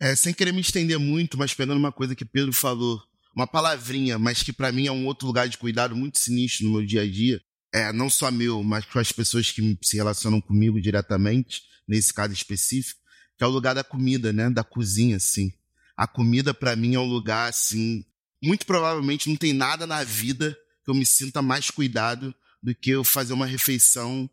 [0.00, 3.02] É, sem querer me estender muito, mas pegando uma coisa que Pedro falou
[3.36, 6.72] uma palavrinha, mas que para mim é um outro lugar de cuidado muito sinistro no
[6.72, 7.40] meu dia a dia,
[7.72, 12.32] é não só meu, mas com as pessoas que se relacionam comigo diretamente, nesse caso
[12.32, 13.00] específico,
[13.36, 15.52] que é o lugar da comida, né, da cozinha, assim.
[15.96, 18.04] A comida para mim é um lugar assim,
[18.42, 22.90] muito provavelmente não tem nada na vida que eu me sinta mais cuidado do que
[22.90, 24.28] eu fazer uma refeição,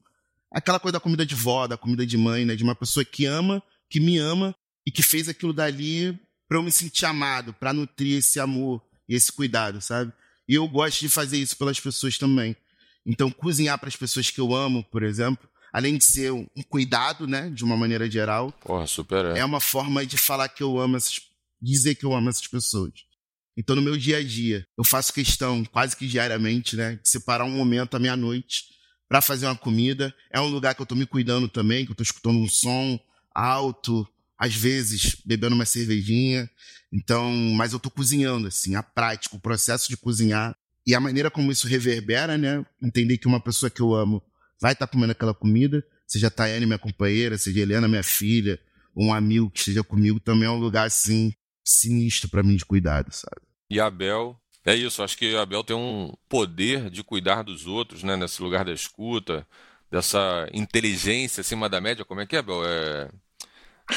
[0.51, 3.25] aquela coisa da comida de vó, da comida de mãe, né, de uma pessoa que
[3.25, 7.73] ama, que me ama e que fez aquilo dali para eu me sentir amado, para
[7.73, 10.11] nutrir esse amor, e esse cuidado, sabe?
[10.47, 12.55] E eu gosto de fazer isso pelas pessoas também.
[13.07, 17.25] Então, cozinhar para as pessoas que eu amo, por exemplo, além de ser um cuidado,
[17.25, 19.39] né, de uma maneira geral, Porra, super é.
[19.39, 21.21] é uma forma de falar que eu amo essas,
[21.61, 22.91] dizer que eu amo essas pessoas.
[23.55, 27.45] Então, no meu dia a dia, eu faço questão, quase que diariamente, né, de separar
[27.45, 28.65] um momento à meia-noite
[29.07, 30.13] para fazer uma comida.
[30.29, 32.99] É um lugar que eu estou me cuidando também, que eu estou escutando um som
[33.33, 36.49] alto, às vezes bebendo uma cervejinha.
[36.91, 40.55] Então, mas eu tô cozinhando, assim, a prática, o processo de cozinhar
[40.87, 42.65] e a maneira como isso reverbera, né?
[42.81, 44.23] Entender que uma pessoa que eu amo
[44.59, 48.57] vai estar tá comendo aquela comida, seja a Tayane, minha companheira, seja Helena, minha filha,
[48.95, 53.11] um amigo que esteja comigo, também é um lugar, assim, sinistro para mim de cuidado,
[53.11, 53.41] sabe?
[53.69, 58.01] E Abel, é isso, acho que a Abel tem um poder de cuidar dos outros,
[58.01, 58.15] né?
[58.15, 59.45] Nesse lugar da escuta,
[59.91, 62.65] dessa inteligência acima da média, como é que é, Abel?
[62.65, 63.09] É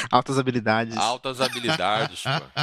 [0.09, 0.97] Altas habilidades.
[0.97, 2.61] Altas habilidades, pô.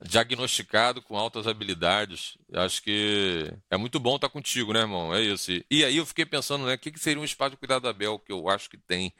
[0.06, 2.36] Diagnosticado com altas habilidades.
[2.52, 5.14] Acho que é muito bom estar contigo, né, irmão?
[5.14, 5.50] É isso.
[5.70, 8.18] E aí eu fiquei pensando, né, o que seria um espaço de cuidado da Bel,
[8.18, 9.12] que eu acho que tem.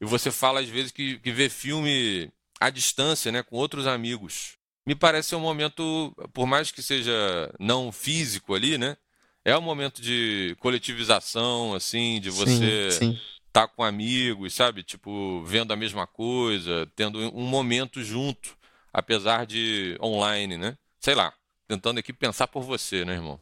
[0.00, 4.56] E você fala, às vezes, que, que vê filme à distância, né, com outros amigos.
[4.86, 7.12] Me parece um momento, por mais que seja
[7.58, 8.96] não físico ali, né?
[9.44, 13.20] É um momento de coletivização, assim, de você sim, sim
[13.52, 14.82] tá com amigos, sabe?
[14.82, 18.56] Tipo, vendo a mesma coisa, tendo um momento junto,
[18.92, 20.76] apesar de online, né?
[21.00, 21.32] Sei lá,
[21.68, 23.40] tentando aqui pensar por você, né, irmão?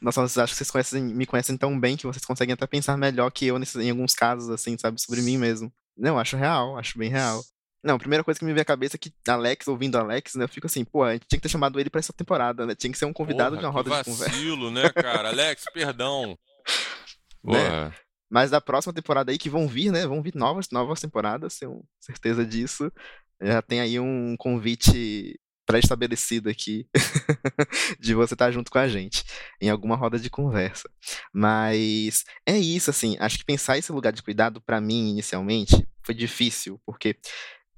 [0.00, 2.96] Nossa, vocês acham que vocês conhecem, me conhecem tão bem que vocês conseguem até pensar
[2.96, 5.00] melhor que eu nesses, em alguns casos, assim, sabe?
[5.00, 5.72] Sobre mim mesmo.
[5.96, 7.42] Não, acho real, acho bem real.
[7.82, 10.44] Não, a primeira coisa que me vem à cabeça é que Alex, ouvindo Alex, né,
[10.44, 12.74] eu fico assim, pô, a gente tinha que ter chamado ele pra essa temporada, né?
[12.74, 14.34] Tinha que ser um convidado Porra, de uma roda que de conversa.
[14.34, 15.28] vacilo, né, cara?
[15.28, 16.38] Alex, perdão.
[17.44, 17.94] Porra.
[18.34, 20.08] Mas da próxima temporada aí que vão vir, né?
[20.08, 22.90] Vão vir novas, novas temporadas, tenho certeza disso.
[23.40, 26.84] Já tem aí um convite pré-estabelecido aqui
[28.00, 29.22] de você estar junto com a gente
[29.60, 30.90] em alguma roda de conversa.
[31.32, 33.16] Mas é isso, assim.
[33.20, 37.16] Acho que pensar esse lugar de cuidado para mim inicialmente foi difícil, porque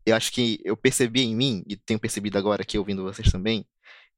[0.06, 3.66] eu acho que eu percebi em mim e tenho percebido agora aqui ouvindo vocês também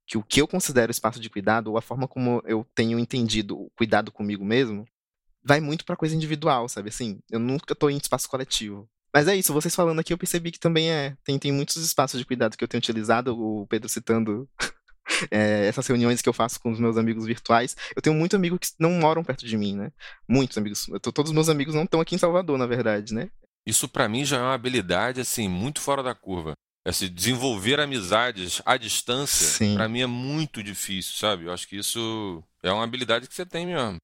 [0.07, 3.59] que o que eu considero espaço de cuidado ou a forma como eu tenho entendido
[3.61, 4.87] o cuidado comigo mesmo
[5.49, 6.91] vai muito para coisa individual, sabe?
[6.91, 8.87] Assim, eu nunca tô em espaço coletivo.
[9.13, 11.17] Mas é isso, vocês falando aqui, eu percebi que também é.
[11.25, 14.47] Tem, tem muitos espaços de cuidado que eu tenho utilizado, o Pedro citando
[15.31, 17.75] é, essas reuniões que eu faço com os meus amigos virtuais.
[17.97, 19.91] Eu tenho muitos amigos que não moram perto de mim, né?
[20.29, 20.87] Muitos amigos.
[21.01, 23.31] Tô, todos os meus amigos não estão aqui em Salvador, na verdade, né?
[23.67, 26.53] Isso para mim já é uma habilidade, assim, muito fora da curva.
[26.87, 31.45] Esse desenvolver amizades à distância, para mim é muito difícil, sabe?
[31.45, 33.99] Eu acho que isso é uma habilidade que você tem mesmo.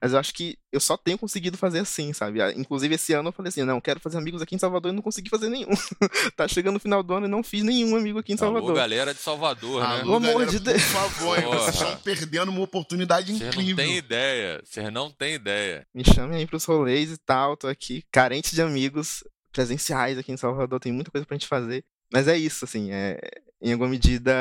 [0.00, 2.40] Mas eu acho que eu só tenho conseguido fazer assim, sabe?
[2.40, 4.94] Ah, inclusive, esse ano eu falei assim: não, quero fazer amigos aqui em Salvador e
[4.94, 5.68] não consegui fazer nenhum.
[6.36, 8.70] tá chegando o final do ano e não fiz nenhum amigo aqui em Salvador.
[8.70, 10.00] Alô, galera de Salvador, né?
[10.00, 10.82] Alô, amor de Deus.
[10.82, 13.52] Por favor, vocês estão perdendo uma oportunidade incrível.
[13.52, 14.62] Vocês não tem ideia.
[14.64, 15.86] Vocês não tem ideia.
[15.94, 17.56] Me chamem aí pros rolês e tal.
[17.56, 20.80] Tô aqui carente de amigos presenciais aqui em Salvador.
[20.80, 21.84] Tem muita coisa pra gente fazer.
[22.12, 22.92] Mas é isso, assim.
[22.92, 23.18] É,
[23.60, 24.32] em alguma medida,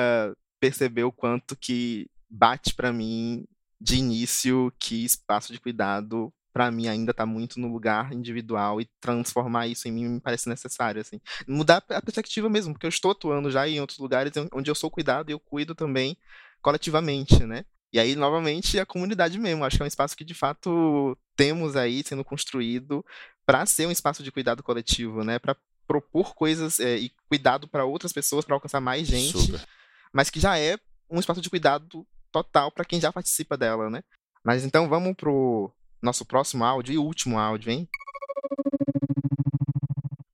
[0.60, 3.46] perceber o quanto que bate para mim
[3.84, 8.88] de início que espaço de cuidado para mim ainda está muito no lugar individual e
[9.02, 11.20] transformar isso em mim me parece necessário assim.
[11.46, 14.90] Mudar a perspectiva mesmo porque eu estou atuando já em outros lugares onde eu sou
[14.90, 16.16] cuidado e eu cuido também
[16.62, 17.66] coletivamente né?
[17.92, 19.66] E aí novamente a comunidade mesmo.
[19.66, 23.06] Acho que é um espaço que de fato temos aí sendo construído
[23.46, 25.40] para ser um espaço de cuidado coletivo né?
[25.40, 29.68] Para propor coisas é, e cuidado para outras pessoas para alcançar mais gente Super.
[30.14, 34.04] mas que já é um espaço de cuidado total para quem já participa dela, né?
[34.44, 37.88] Mas então vamos pro nosso próximo áudio e último áudio, hein?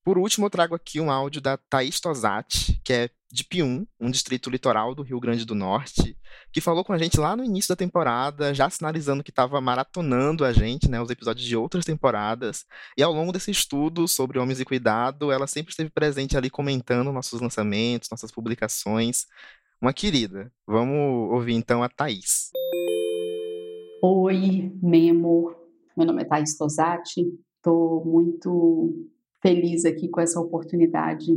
[0.04, 4.10] Por último, eu trago aqui um áudio da Thaís Tosati, que é de Pium, um
[4.10, 6.18] distrito litoral do Rio Grande do Norte,
[6.52, 10.44] que falou com a gente lá no início da temporada, já sinalizando que estava maratonando
[10.44, 12.66] a gente, né, os episódios de outras temporadas.
[12.98, 17.14] E ao longo desse estudo sobre homens e cuidado, ela sempre esteve presente ali comentando
[17.14, 19.28] nossos lançamentos, nossas publicações
[19.82, 20.52] uma querida.
[20.68, 22.50] Vamos ouvir então a Thaís.
[24.04, 25.56] Oi, Memo.
[25.96, 27.26] Meu nome é Thaís Tosati.
[27.56, 29.08] Estou muito
[29.42, 31.28] feliz aqui com essa oportunidade.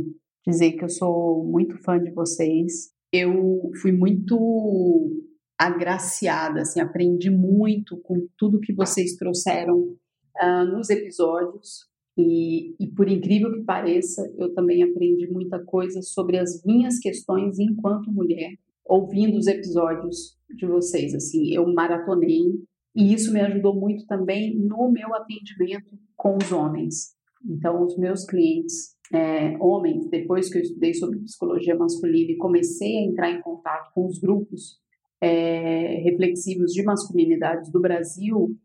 [0.45, 2.91] Dizer que eu sou muito fã de vocês.
[3.11, 5.23] Eu fui muito
[5.57, 9.95] agraciada, assim, aprendi muito com tudo que vocês trouxeram
[10.41, 11.92] uh, nos episódios.
[12.17, 17.57] E, e, por incrível que pareça, eu também aprendi muita coisa sobre as minhas questões
[17.57, 18.53] enquanto mulher,
[18.85, 21.15] ouvindo os episódios de vocês.
[21.15, 22.53] Assim, eu maratonei
[22.95, 27.15] e isso me ajudou muito também no meu atendimento com os homens.
[27.43, 32.97] Então, os meus clientes é, homens, depois que eu estudei sobre psicologia masculina e comecei
[32.97, 34.79] a entrar em contato com os grupos
[35.19, 38.55] é, reflexivos de masculinidades do Brasil,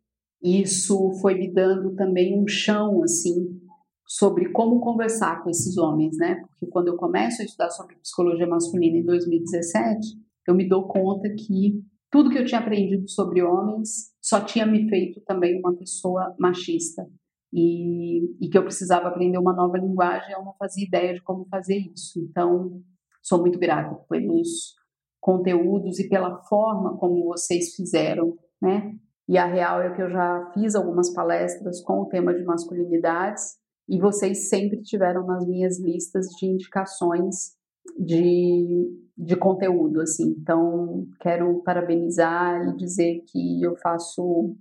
[0.42, 3.60] isso foi me dando também um chão assim
[4.06, 6.36] sobre como conversar com esses homens, né?
[6.36, 11.28] Porque quando eu começo a estudar sobre psicologia masculina em 2017, eu me dou conta
[11.34, 16.34] que tudo que eu tinha aprendido sobre homens só tinha me feito também uma pessoa
[16.38, 17.06] machista.
[17.52, 21.46] E, e, que eu precisava aprender uma nova linguagem, eu não fazia ideia de como
[21.46, 22.20] fazer isso.
[22.20, 22.82] Então,
[23.22, 24.74] sou muito grata pelos
[25.18, 28.94] conteúdos e pela forma como vocês fizeram, né?
[29.28, 33.58] E a real é que eu já fiz algumas palestras com o tema de masculinidades
[33.86, 37.54] e vocês sempre tiveram nas minhas listas de indicações
[37.98, 40.34] de, de conteúdo, assim.
[40.38, 44.56] Então, quero parabenizar e dizer que eu faço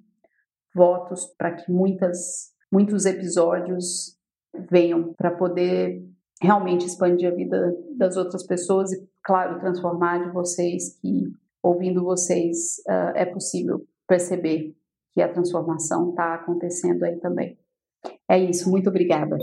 [0.76, 4.18] votos para que muitas, muitos episódios
[4.70, 6.06] venham para poder
[6.42, 11.32] realmente expandir a vida das outras pessoas e, claro, transformar de vocês que,
[11.64, 14.76] ouvindo vocês, uh, é possível perceber
[15.14, 17.58] que a transformação está acontecendo aí também.
[18.30, 19.38] É isso, muito obrigada.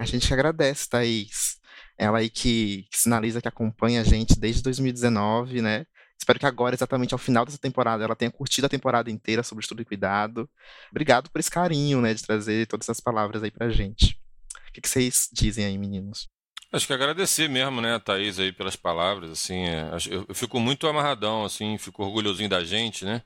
[0.00, 1.58] A gente agradece, Thaís.
[1.98, 5.84] Ela aí que, que sinaliza que acompanha a gente desde 2019, né?
[6.18, 9.62] Espero que agora, exatamente ao final dessa temporada, ela tenha curtido a temporada inteira sobre
[9.62, 10.48] estudo e cuidado.
[10.90, 14.20] Obrigado por esse carinho, né, de trazer todas essas palavras aí pra gente.
[14.68, 16.28] O que, que vocês dizem aí, meninos?
[16.70, 20.86] Acho que agradecer mesmo, né, Thaís aí pelas palavras, assim, é, eu, eu, fico muito
[20.86, 23.22] amarradão, assim, fico orgulhosinho da gente, né,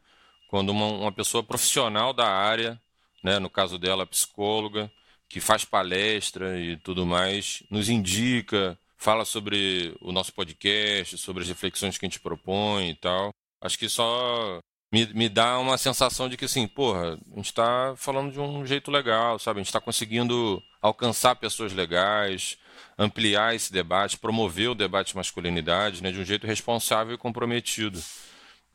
[0.48, 2.80] quando uma, uma pessoa profissional da área,
[3.22, 4.90] né, no caso dela, psicóloga,
[5.28, 11.48] que faz palestra e tudo mais, nos indica, fala sobre o nosso podcast, sobre as
[11.48, 13.34] reflexões que a gente propõe e tal.
[13.60, 14.60] Acho que só
[14.92, 18.64] me, me dá uma sensação de que, assim, porra, a gente está falando de um
[18.66, 19.58] jeito legal, sabe?
[19.58, 22.58] A gente está conseguindo alcançar pessoas legais,
[22.98, 28.02] ampliar esse debate, promover o debate de masculinidade, né, de um jeito responsável e comprometido.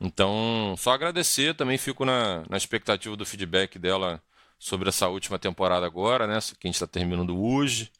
[0.00, 4.22] Então, só agradecer, também fico na, na expectativa do feedback dela
[4.58, 7.90] sobre essa última temporada agora, né, que a gente está terminando hoje.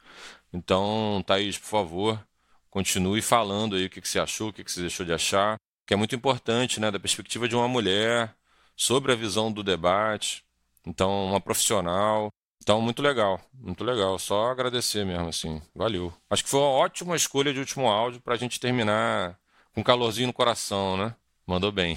[0.52, 2.26] Então, Thaís, por favor,
[2.70, 5.56] continue falando aí o que, que você achou, o que, que você deixou de achar
[5.88, 8.37] que é muito importante, né, da perspectiva de uma mulher,
[8.76, 10.44] sobre a visão do debate.
[10.87, 12.28] Então, uma profissional.
[12.68, 14.18] Então, muito legal, muito legal.
[14.18, 15.59] Só agradecer mesmo, assim.
[15.74, 16.12] Valeu.
[16.28, 19.38] Acho que foi uma ótima escolha de último áudio para a gente terminar
[19.72, 21.14] com calorzinho no coração, né?
[21.46, 21.96] Mandou bem.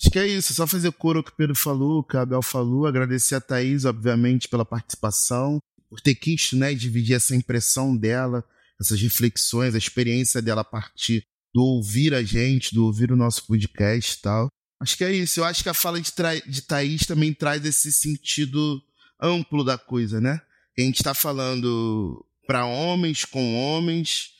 [0.00, 2.42] Acho que é isso, só fazer coro que o Pedro falou, o que a Abel
[2.42, 5.58] falou, agradecer a Thaís, obviamente, pela participação,
[5.90, 8.44] por ter quis, né, dividir essa impressão dela,
[8.80, 13.44] essas reflexões, a experiência dela a partir do ouvir a gente, do ouvir o nosso
[13.48, 14.46] podcast e tal.
[14.80, 15.40] Acho que é isso.
[15.40, 16.12] Eu acho que a fala de,
[16.46, 18.80] de Thaís também traz esse sentido
[19.24, 20.40] amplo da coisa, né?
[20.76, 24.30] A gente está falando para homens, com homens,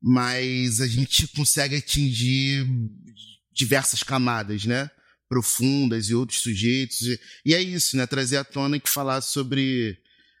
[0.00, 2.66] mas a gente consegue atingir
[3.52, 4.90] diversas camadas, né?
[5.28, 7.00] Profundas e outros sujeitos.
[7.44, 8.06] E é isso, né?
[8.06, 9.98] Trazer à tona que falar sobre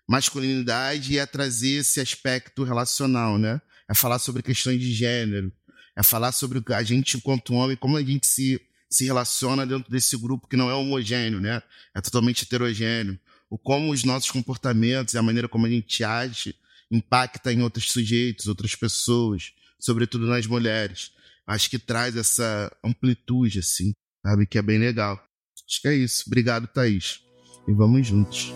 [0.08, 3.60] masculinidade e é trazer esse aspecto relacional, né?
[3.88, 5.52] É falar sobre questões de gênero,
[5.96, 10.16] é falar sobre a gente enquanto homem, como a gente se, se relaciona dentro desse
[10.16, 11.62] grupo que não é homogêneo, né?
[11.94, 13.18] É totalmente heterogêneo.
[13.50, 16.54] O como os nossos comportamentos e a maneira como a gente age
[16.88, 21.10] impacta em outros sujeitos, outras pessoas, sobretudo nas mulheres.
[21.44, 23.92] Acho que traz essa amplitude, assim,
[24.24, 24.46] sabe?
[24.46, 25.20] Que é bem legal.
[25.68, 26.22] Acho que é isso.
[26.28, 27.22] Obrigado, Thaís.
[27.66, 28.52] E vamos juntos.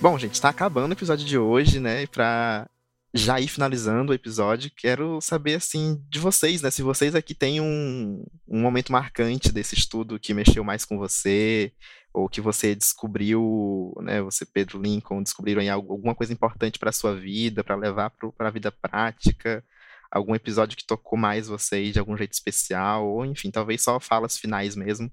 [0.00, 2.04] Bom, gente, está acabando o episódio de hoje, né?
[2.04, 2.66] E pra
[3.14, 6.70] já ir finalizando o episódio, quero saber, assim, de vocês, né?
[6.70, 11.72] Se vocês aqui têm um, um momento marcante desse estudo que mexeu mais com você,
[12.12, 14.22] ou que você descobriu, né?
[14.22, 18.48] Você, Pedro Lincoln, descobriram aí alguma coisa importante para a sua vida, para levar para
[18.48, 19.64] a vida prática,
[20.10, 24.38] algum episódio que tocou mais vocês de algum jeito especial, ou enfim, talvez só falas
[24.38, 25.10] finais mesmo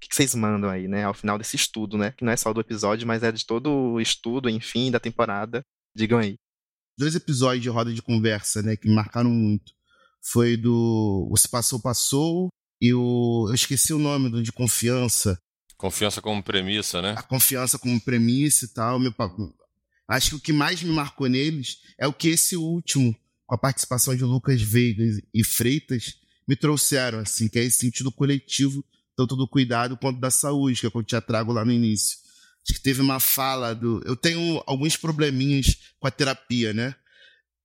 [0.00, 2.12] que, que vocês mandam aí, né, ao final desse estudo, né?
[2.16, 5.64] Que não é só do episódio, mas é de todo o estudo, enfim, da temporada.
[5.94, 6.38] Digam aí.
[7.00, 9.72] Dois episódios de roda de conversa, né, que me marcaram muito.
[10.20, 13.46] Foi do O Se Passou, Passou e o.
[13.48, 15.40] Eu esqueci o nome do de confiança.
[15.78, 17.14] Confiança como premissa, né?
[17.16, 19.00] A confiança como premissa e tal.
[19.00, 19.14] Meu,
[20.08, 23.58] acho que o que mais me marcou neles é o que esse último, com a
[23.58, 28.84] participação de Lucas Veiga e Freitas, me trouxeram, assim, que é esse sentido coletivo
[29.16, 31.72] tanto do cuidado quanto da saúde, que é o que eu já trago lá no
[31.72, 32.18] início.
[32.70, 34.00] Acho que teve uma fala do.
[34.06, 36.94] Eu tenho alguns probleminhas com a terapia, né?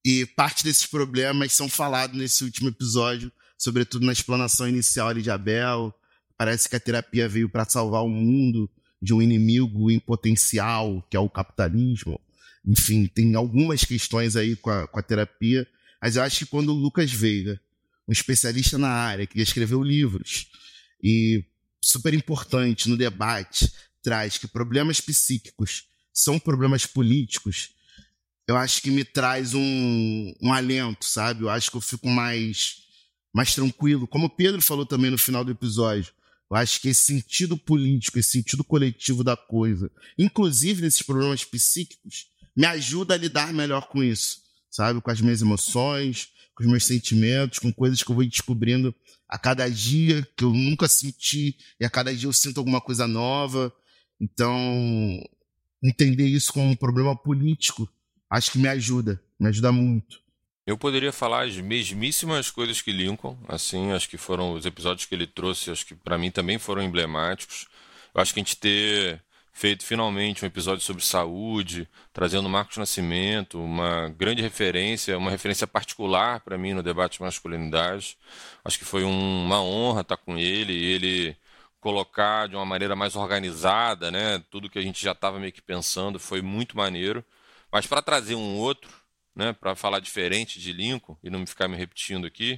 [0.04, 5.30] E parte desses problemas são falados nesse último episódio, sobretudo na explanação inicial ali de
[5.30, 5.94] Abel.
[6.36, 8.68] Parece que a terapia veio para salvar o mundo
[9.00, 12.20] de um inimigo em potencial, que é o capitalismo.
[12.65, 15.68] Enfim, tem algumas questões aí com a, com a terapia,
[16.02, 17.62] mas eu acho que quando o Lucas Veiga,
[18.08, 20.48] um especialista na área, que escreveu livros,
[21.02, 21.46] e
[21.80, 23.72] super importante no debate
[24.06, 27.72] traz que problemas psíquicos são problemas políticos,
[28.48, 31.41] eu acho que me traz um, um alento, sabe?
[31.41, 32.84] Eu acho que eu fico mais,
[33.34, 34.08] mais tranquilo.
[34.08, 36.13] Como o Pedro falou também no final do episódio,
[36.52, 42.28] eu acho que esse sentido político, esse sentido coletivo da coisa, inclusive nesses problemas psíquicos,
[42.56, 44.38] me ajuda a lidar melhor com isso,
[44.70, 45.02] sabe?
[45.02, 48.94] Com as minhas emoções, com os meus sentimentos, com coisas que eu vou descobrindo
[49.28, 53.08] a cada dia que eu nunca senti e a cada dia eu sinto alguma coisa
[53.08, 53.74] nova.
[54.19, 54.58] Então,
[55.84, 57.89] entender isso como um problema político,
[58.30, 60.23] acho que me ajuda, me ajuda muito.
[60.65, 65.13] Eu poderia falar as mesmíssimas coisas que Lincoln, assim, acho que foram os episódios que
[65.13, 67.67] ele trouxe, acho que para mim também foram emblemáticos.
[68.13, 69.21] Eu acho que a gente ter
[69.54, 76.41] feito finalmente um episódio sobre saúde, trazendo Marcos Nascimento, uma grande referência, uma referência particular
[76.41, 78.18] para mim no debate de masculinidade.
[78.66, 81.38] Acho que foi um, uma honra estar com ele ele
[81.86, 85.61] colocar de uma maneira mais organizada, né, tudo que a gente já estava meio que
[85.61, 87.23] pensando, foi muito maneiro.
[87.71, 88.89] Mas para trazer um outro,
[89.36, 92.57] né, para falar diferente de Lincoln e não me ficar me repetindo aqui,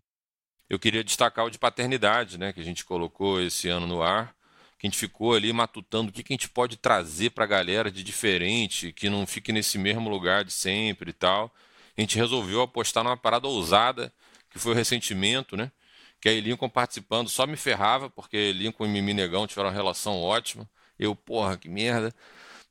[0.69, 4.33] eu queria destacar o de paternidade, né, que a gente colocou esse ano no ar
[4.79, 7.47] que a gente ficou ali matutando o que, que a gente pode trazer para a
[7.47, 11.51] galera de diferente, que não fique nesse mesmo lugar de sempre e tal.
[11.97, 14.13] A gente resolveu apostar numa parada ousada,
[14.51, 15.71] que foi o ressentimento, né?
[16.19, 20.21] Que aí Lincoln participando só me ferrava, porque Lincoln e Mimi Negão tiveram uma relação
[20.21, 20.69] ótima.
[20.97, 22.13] Eu, porra, que merda.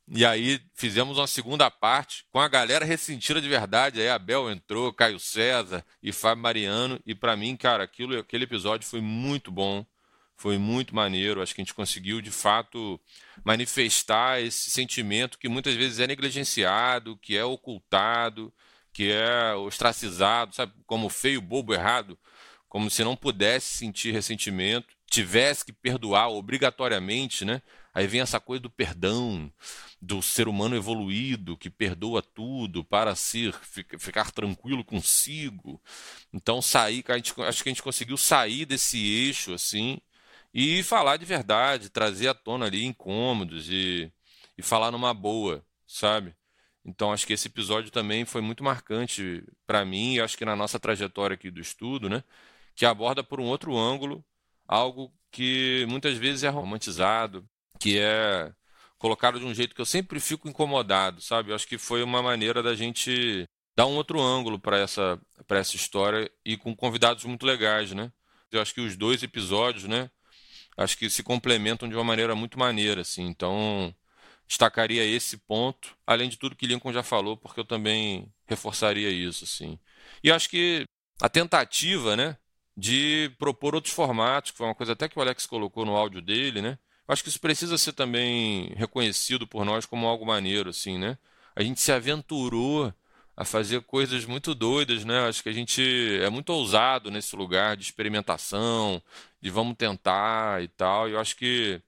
[0.09, 3.99] E aí fizemos uma segunda parte com a galera ressentida de verdade.
[3.99, 6.99] Aí Abel entrou, Caio César e Fábio Mariano.
[7.05, 9.85] E para mim, cara, aquilo, aquele episódio foi muito bom.
[10.37, 11.41] Foi muito maneiro.
[11.41, 12.99] Acho que a gente conseguiu, de fato,
[13.43, 18.53] manifestar esse sentimento que muitas vezes é negligenciado, que é ocultado,
[18.93, 20.73] que é ostracizado, sabe?
[20.85, 22.17] Como feio, bobo, errado.
[22.69, 27.61] Como se não pudesse sentir ressentimento, tivesse que perdoar obrigatoriamente, né?
[27.93, 29.51] Aí vem essa coisa do perdão,
[30.01, 33.53] do ser humano evoluído que perdoa tudo para ser,
[33.99, 35.81] ficar tranquilo consigo.
[36.31, 37.03] Então sair,
[37.47, 39.99] acho que a gente conseguiu sair desse eixo assim
[40.53, 44.11] e falar de verdade, trazer à tona ali incômodos e,
[44.57, 46.35] e falar numa boa, sabe?
[46.85, 50.55] Então acho que esse episódio também foi muito marcante para mim e acho que na
[50.55, 52.23] nossa trajetória aqui do estudo, né,
[52.77, 54.23] que aborda por um outro ângulo
[54.67, 57.43] algo que muitas vezes é romantizado,
[57.79, 58.53] que é
[58.97, 61.51] colocado de um jeito que eu sempre fico incomodado, sabe?
[61.51, 65.59] Eu acho que foi uma maneira da gente dar um outro ângulo para essa, para
[65.59, 68.11] essa história e com convidados muito legais, né?
[68.51, 70.09] Eu acho que os dois episódios, né?
[70.77, 73.23] Acho que se complementam de uma maneira muito maneira, assim.
[73.23, 73.93] Então,
[74.47, 79.43] destacaria esse ponto, além de tudo que Lincoln já falou, porque eu também reforçaria isso,
[79.43, 79.79] assim.
[80.23, 80.85] E acho que
[81.21, 82.37] a tentativa, né,
[82.77, 86.21] de propor outros formatos, que foi uma coisa até que o Alex colocou no áudio
[86.21, 86.77] dele, né?
[87.07, 91.17] Acho que isso precisa ser também reconhecido por nós como algo maneiro, assim, né?
[91.55, 92.93] A gente se aventurou
[93.35, 95.27] a fazer coisas muito doidas, né?
[95.27, 95.81] Acho que a gente
[96.21, 99.01] é muito ousado nesse lugar de experimentação,
[99.41, 101.09] de vamos tentar e tal.
[101.09, 101.81] E eu acho que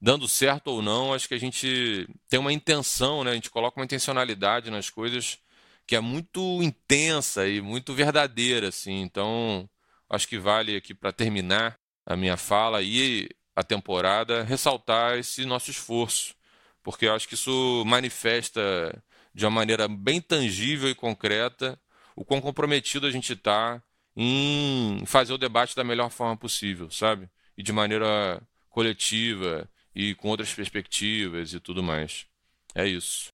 [0.00, 3.32] dando certo ou não, acho que a gente tem uma intenção, né?
[3.32, 5.38] A gente coloca uma intencionalidade nas coisas
[5.86, 9.02] que é muito intensa e muito verdadeira, assim.
[9.02, 9.68] Então,
[10.10, 15.70] acho que vale aqui para terminar a minha fala e a temporada, ressaltar esse nosso
[15.70, 16.34] esforço,
[16.82, 18.60] porque eu acho que isso manifesta
[19.32, 21.80] de uma maneira bem tangível e concreta
[22.16, 23.82] o quão comprometido a gente está
[24.16, 27.28] em fazer o debate da melhor forma possível, sabe?
[27.56, 32.26] E de maneira coletiva e com outras perspectivas e tudo mais.
[32.74, 33.28] É isso.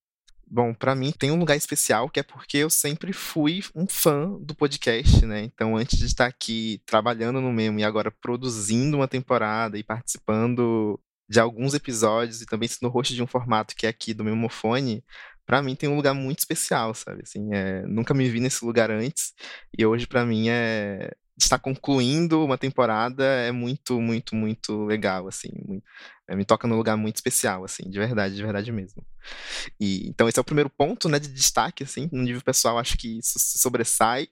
[0.49, 4.31] Bom, para mim tem um lugar especial que é porque eu sempre fui um fã
[4.41, 5.43] do podcast, né?
[5.43, 11.01] Então, antes de estar aqui trabalhando no Memo e agora produzindo uma temporada e participando
[11.29, 15.05] de alguns episódios e também sendo host de um formato que é aqui do Memofone,
[15.45, 17.23] para mim tem um lugar muito especial, sabe?
[17.25, 19.35] Assim, é, nunca me vi nesse lugar antes
[19.77, 25.49] e hoje para mim é estar concluindo uma temporada é muito, muito, muito legal, assim,
[25.67, 25.85] muito,
[26.29, 29.05] é, me toca num lugar muito especial, assim, de verdade, de verdade mesmo.
[29.79, 32.97] E então esse é o primeiro ponto, né, de destaque, assim, no nível pessoal acho
[32.97, 34.29] que isso se sobressai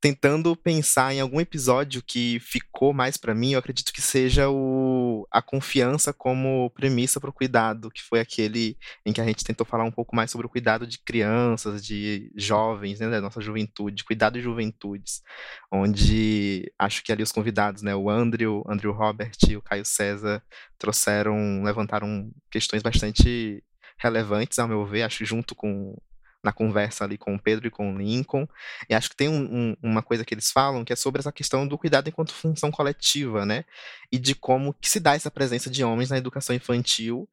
[0.00, 5.26] tentando pensar em algum episódio que ficou mais para mim, eu acredito que seja o,
[5.30, 9.66] a confiança como premissa para o cuidado, que foi aquele em que a gente tentou
[9.66, 14.04] falar um pouco mais sobre o cuidado de crianças, de jovens, né, da nossa juventude,
[14.04, 15.22] cuidado de juventudes,
[15.70, 20.42] onde acho que ali os convidados, né, o Andrew, Andrew Robert e o Caio César
[20.78, 23.62] trouxeram, levantaram questões bastante
[23.98, 25.96] relevantes, ao meu ver, acho junto com
[26.42, 28.46] na conversa ali com o Pedro e com o Lincoln.
[28.88, 31.32] E acho que tem um, um, uma coisa que eles falam que é sobre essa
[31.32, 33.64] questão do cuidado enquanto função coletiva, né?
[34.10, 37.28] E de como que se dá essa presença de homens na educação infantil.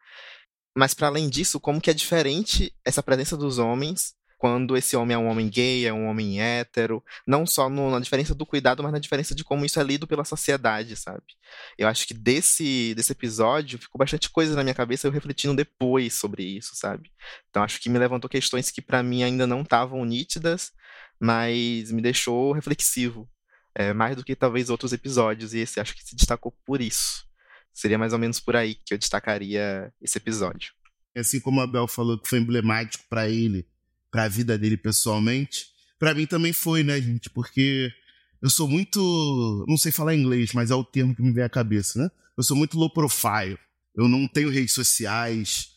[0.78, 4.16] Mas para além disso, como que é diferente essa presença dos homens
[4.46, 8.00] quando esse homem é um homem gay, é um homem hétero, não só no, na
[8.00, 11.24] diferença do cuidado, mas na diferença de como isso é lido pela sociedade, sabe?
[11.76, 16.14] Eu acho que desse, desse episódio ficou bastante coisa na minha cabeça eu refletindo depois
[16.14, 17.12] sobre isso, sabe?
[17.50, 20.72] Então acho que me levantou questões que para mim ainda não estavam nítidas,
[21.20, 23.28] mas me deixou reflexivo,
[23.74, 27.26] é, mais do que talvez outros episódios, e esse acho que se destacou por isso.
[27.74, 30.72] Seria mais ou menos por aí que eu destacaria esse episódio.
[31.18, 33.66] Assim como a Bel falou que foi emblemático para ele
[34.16, 35.66] para a vida dele pessoalmente,
[35.99, 37.30] para mim também foi, né, gente?
[37.30, 37.91] Porque
[38.41, 41.49] eu sou muito, não sei falar inglês, mas é o termo que me vem à
[41.49, 42.09] cabeça, né?
[42.38, 43.59] Eu sou muito low profile.
[43.93, 45.68] Eu não tenho redes sociais,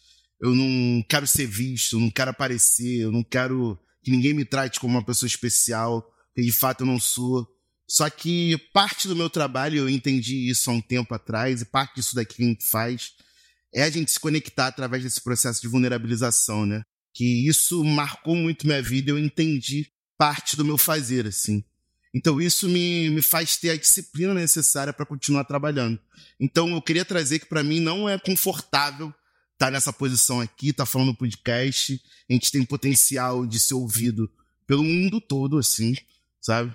[0.41, 4.45] eu não quero ser visto, eu não quero aparecer, eu não quero que ninguém me
[4.45, 7.45] trate como uma pessoa especial, que de fato eu não sou.
[7.91, 11.97] Só que parte do meu trabalho, eu entendi isso há um tempo atrás, e parte
[11.97, 13.15] disso daqui que a gente faz
[13.75, 16.85] é a gente se conectar através desse processo de vulnerabilização, né?
[17.19, 21.65] Que isso marcou muito minha vida, eu entendi parte do meu fazer, assim.
[22.15, 25.99] Então isso me, me faz ter a disciplina necessária para continuar trabalhando.
[26.39, 30.69] Então eu queria trazer que para mim não é confortável estar tá nessa posição aqui,
[30.69, 32.01] estar tá falando podcast.
[32.31, 34.31] A gente tem potencial de ser ouvido
[34.65, 35.97] pelo mundo todo, assim,
[36.41, 36.73] sabe?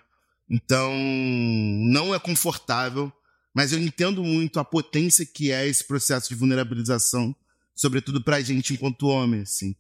[0.49, 3.09] Então, não é confortável,
[3.55, 7.33] mas eu entendo muito a potência que é esse processo de vulnerabilização,
[7.73, 9.73] sobretudo pra gente enquanto homem, assim.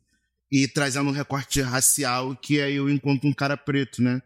[0.55, 4.21] E trazendo um recorte racial que é eu enquanto um cara preto, né?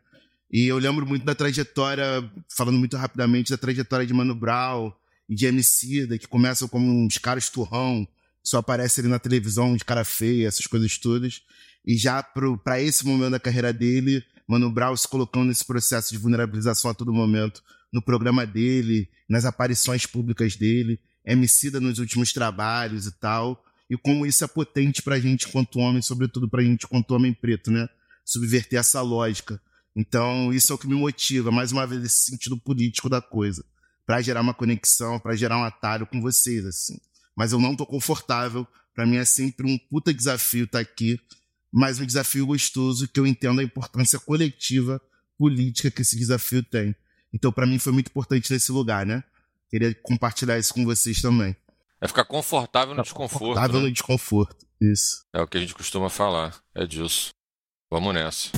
[0.51, 2.05] E eu lembro muito da trajetória,
[2.49, 4.91] falando muito rapidamente, da trajetória de Mano Brown
[5.29, 8.05] e de Emicida, que começam como uns caras turrão,
[8.43, 11.43] só aparece ali na televisão de cara feia, essas coisas todas.
[11.85, 16.17] E já para esse momento da carreira dele, Mano Brown se colocando nesse processo de
[16.17, 23.05] vulnerabilização a todo momento, no programa dele, nas aparições públicas dele, Emicida nos últimos trabalhos
[23.05, 27.11] e tal, e como isso é potente pra gente enquanto homem, sobretudo pra gente enquanto
[27.11, 27.87] homem preto, né?
[28.25, 29.61] Subverter essa lógica.
[29.95, 33.65] Então, isso é o que me motiva, mais uma vez, esse sentido político da coisa,
[34.05, 36.99] para gerar uma conexão, para gerar um atalho com vocês, assim.
[37.35, 41.19] Mas eu não tô confortável, para mim é sempre um puta desafio estar tá aqui,
[41.71, 45.01] mas um desafio gostoso que eu entendo a importância coletiva
[45.37, 46.95] política que esse desafio tem.
[47.33, 49.23] Então, para mim, foi muito importante nesse lugar, né?
[49.69, 51.55] Queria compartilhar isso com vocês também.
[51.99, 53.39] É ficar confortável no desconforto.
[53.39, 53.87] Confortável né?
[53.87, 55.25] no desconforto, isso.
[55.33, 57.31] É o que a gente costuma falar, é disso.
[57.91, 58.51] Vamos nessa.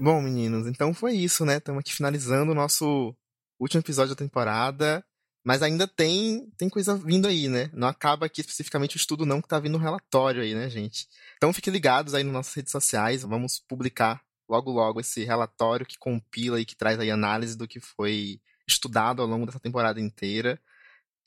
[0.00, 1.58] Bom, meninos, então foi isso, né?
[1.58, 3.14] Estamos aqui finalizando o nosso
[3.60, 5.04] último episódio da temporada.
[5.44, 7.70] Mas ainda tem, tem coisa vindo aí, né?
[7.74, 11.06] Não acaba aqui especificamente o estudo, não, que tá vindo um relatório aí, né, gente?
[11.36, 13.22] Então fiquem ligados aí nas nossas redes sociais.
[13.22, 17.78] Vamos publicar logo logo esse relatório que compila e que traz aí análise do que
[17.78, 20.58] foi estudado ao longo dessa temporada inteira.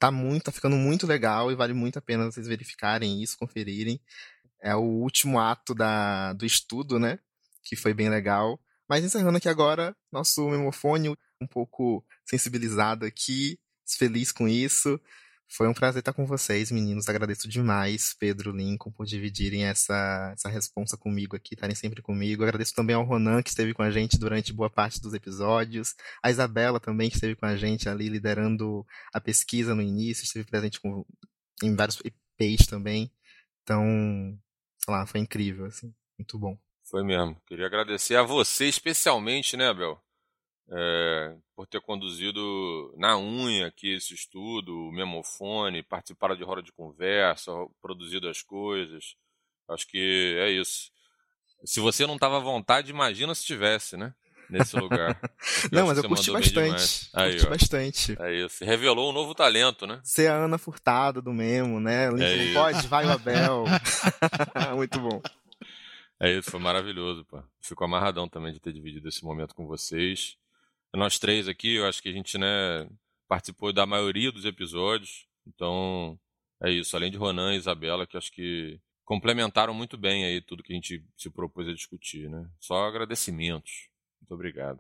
[0.02, 4.02] Tá muito, tá ficando muito legal e vale muito a pena vocês verificarem isso, conferirem.
[4.60, 7.20] É o último ato da, do estudo, né?
[7.64, 8.60] Que foi bem legal.
[8.90, 15.00] Mas encerrando aqui agora, nosso memofone um pouco sensibilizado aqui, feliz com isso.
[15.54, 17.10] Foi um prazer estar com vocês, meninos.
[17.10, 22.42] Agradeço demais, Pedro, Lincoln, por dividirem essa, essa responsa comigo aqui, estarem sempre comigo.
[22.42, 25.94] Agradeço também ao Ronan, que esteve com a gente durante boa parte dos episódios.
[26.24, 30.46] A Isabela também, que esteve com a gente ali, liderando a pesquisa no início, esteve
[30.46, 31.06] presente com,
[31.62, 33.12] em vários EPs também.
[33.64, 33.84] Então,
[34.78, 35.94] sei lá, foi incrível, assim.
[36.18, 36.58] Muito bom.
[36.90, 37.36] Foi mesmo.
[37.46, 40.02] Queria agradecer a você especialmente, né, Abel?
[40.72, 46.72] É, por ter conduzido na unha aqui esse estudo, o memofone, participado de roda de
[46.72, 47.52] conversa,
[47.82, 49.16] produzido as coisas.
[49.70, 50.90] Acho que é isso.
[51.66, 54.14] Se você não estava à vontade, imagina se tivesse, né?
[54.50, 55.20] Nesse lugar.
[55.72, 57.10] não, mas eu curti bastante.
[57.14, 57.50] Aí, curti ó.
[57.50, 58.18] bastante.
[58.20, 58.64] É isso.
[58.64, 60.00] Revelou um novo talento, né?
[60.04, 62.08] Ser a Ana Furtado do Memo, né?
[62.08, 63.66] É pode, vai o Abel.
[64.76, 65.22] Muito bom.
[66.20, 67.42] É isso, foi maravilhoso, pô.
[67.60, 70.38] Fico amarradão também de ter dividido esse momento com vocês
[70.98, 72.88] nós três aqui, eu acho que a gente, né,
[73.28, 75.26] participou da maioria dos episódios.
[75.48, 76.20] Então,
[76.62, 76.96] é isso.
[76.96, 80.76] Além de Ronan e Isabela, que acho que complementaram muito bem aí tudo que a
[80.76, 82.46] gente se propôs a discutir, né?
[82.60, 83.90] Só agradecimentos.
[84.22, 84.80] Muito obrigado.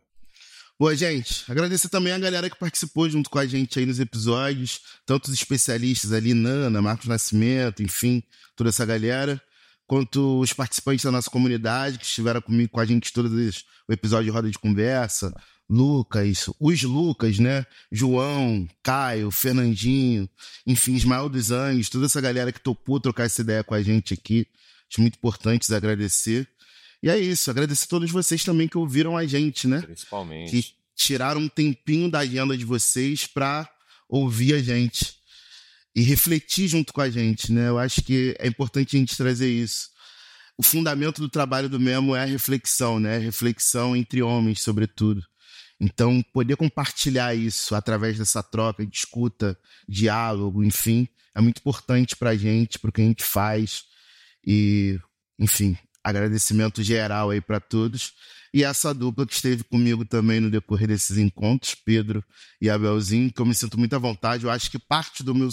[0.80, 1.49] Boa, gente.
[1.49, 5.34] Agradecer também a galera que participou junto com a gente aí nos episódios, tanto os
[5.34, 8.24] especialistas ali, Nana, Marcos Nascimento, enfim,
[8.55, 9.39] toda essa galera,
[9.86, 14.26] quanto os participantes da nossa comunidade que estiveram comigo, com a gente todos o episódio
[14.26, 15.32] de Roda de Conversa,
[15.72, 17.65] Lucas, os Lucas, né?
[17.89, 20.30] João, Caio, Fernandinho,
[20.67, 24.13] enfim, Ismael dos Anjos, toda essa galera que topou trocar essa ideia com a gente
[24.13, 24.45] aqui.
[24.91, 26.45] Acho muito importante agradecer.
[27.01, 29.82] E é isso, agradecer a todos vocês também que ouviram a gente, né?
[29.82, 30.51] Principalmente.
[30.51, 33.69] Que tiraram um tempinho da agenda de vocês para
[34.09, 35.15] ouvir a gente
[35.95, 37.69] e refletir junto com a gente, né?
[37.69, 39.89] Eu acho que é importante a gente trazer isso.
[40.57, 43.17] O fundamento do trabalho do Memo é a reflexão, né?
[43.17, 45.30] Reflexão entre homens, sobretudo.
[45.84, 49.57] Então, poder compartilhar isso através dessa troca de escuta,
[49.89, 53.86] diálogo, enfim, é muito importante para a gente, para o que a gente faz.
[54.45, 54.99] E,
[55.39, 58.13] enfim, agradecimento geral aí para todos.
[58.53, 62.23] E essa dupla que esteve comigo também no decorrer desses encontros, Pedro
[62.61, 64.43] e Abelzinho, que eu me sinto muito à vontade.
[64.43, 65.49] Eu acho que parte do meu,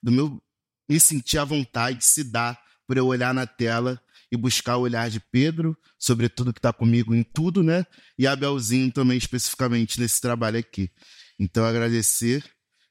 [0.00, 0.40] do meu
[0.88, 2.56] me sentir à vontade se dá
[2.86, 4.00] por eu olhar na tela
[4.32, 7.84] e buscar o olhar de Pedro, sobretudo que está comigo em tudo, né?
[8.18, 10.90] E Abelzinho também, especificamente nesse trabalho aqui.
[11.38, 12.42] Então, agradecer.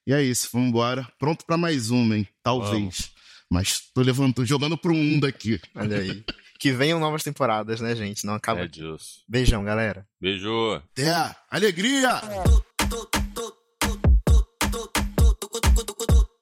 [0.06, 1.08] E é isso, vamos embora.
[1.18, 2.28] Pronto para mais uma, hein?
[2.44, 2.72] Talvez.
[2.72, 3.12] Vamos.
[3.50, 5.60] Mas tô levantando, jogando pro um daqui.
[5.76, 6.24] Olha aí.
[6.60, 8.24] que venham novas temporadas, né, gente?
[8.24, 8.62] Não acaba.
[8.62, 9.24] É disso.
[9.28, 10.06] Beijão, galera.
[10.22, 10.76] Beijo.
[10.76, 11.36] Até.
[11.50, 12.22] Alegria!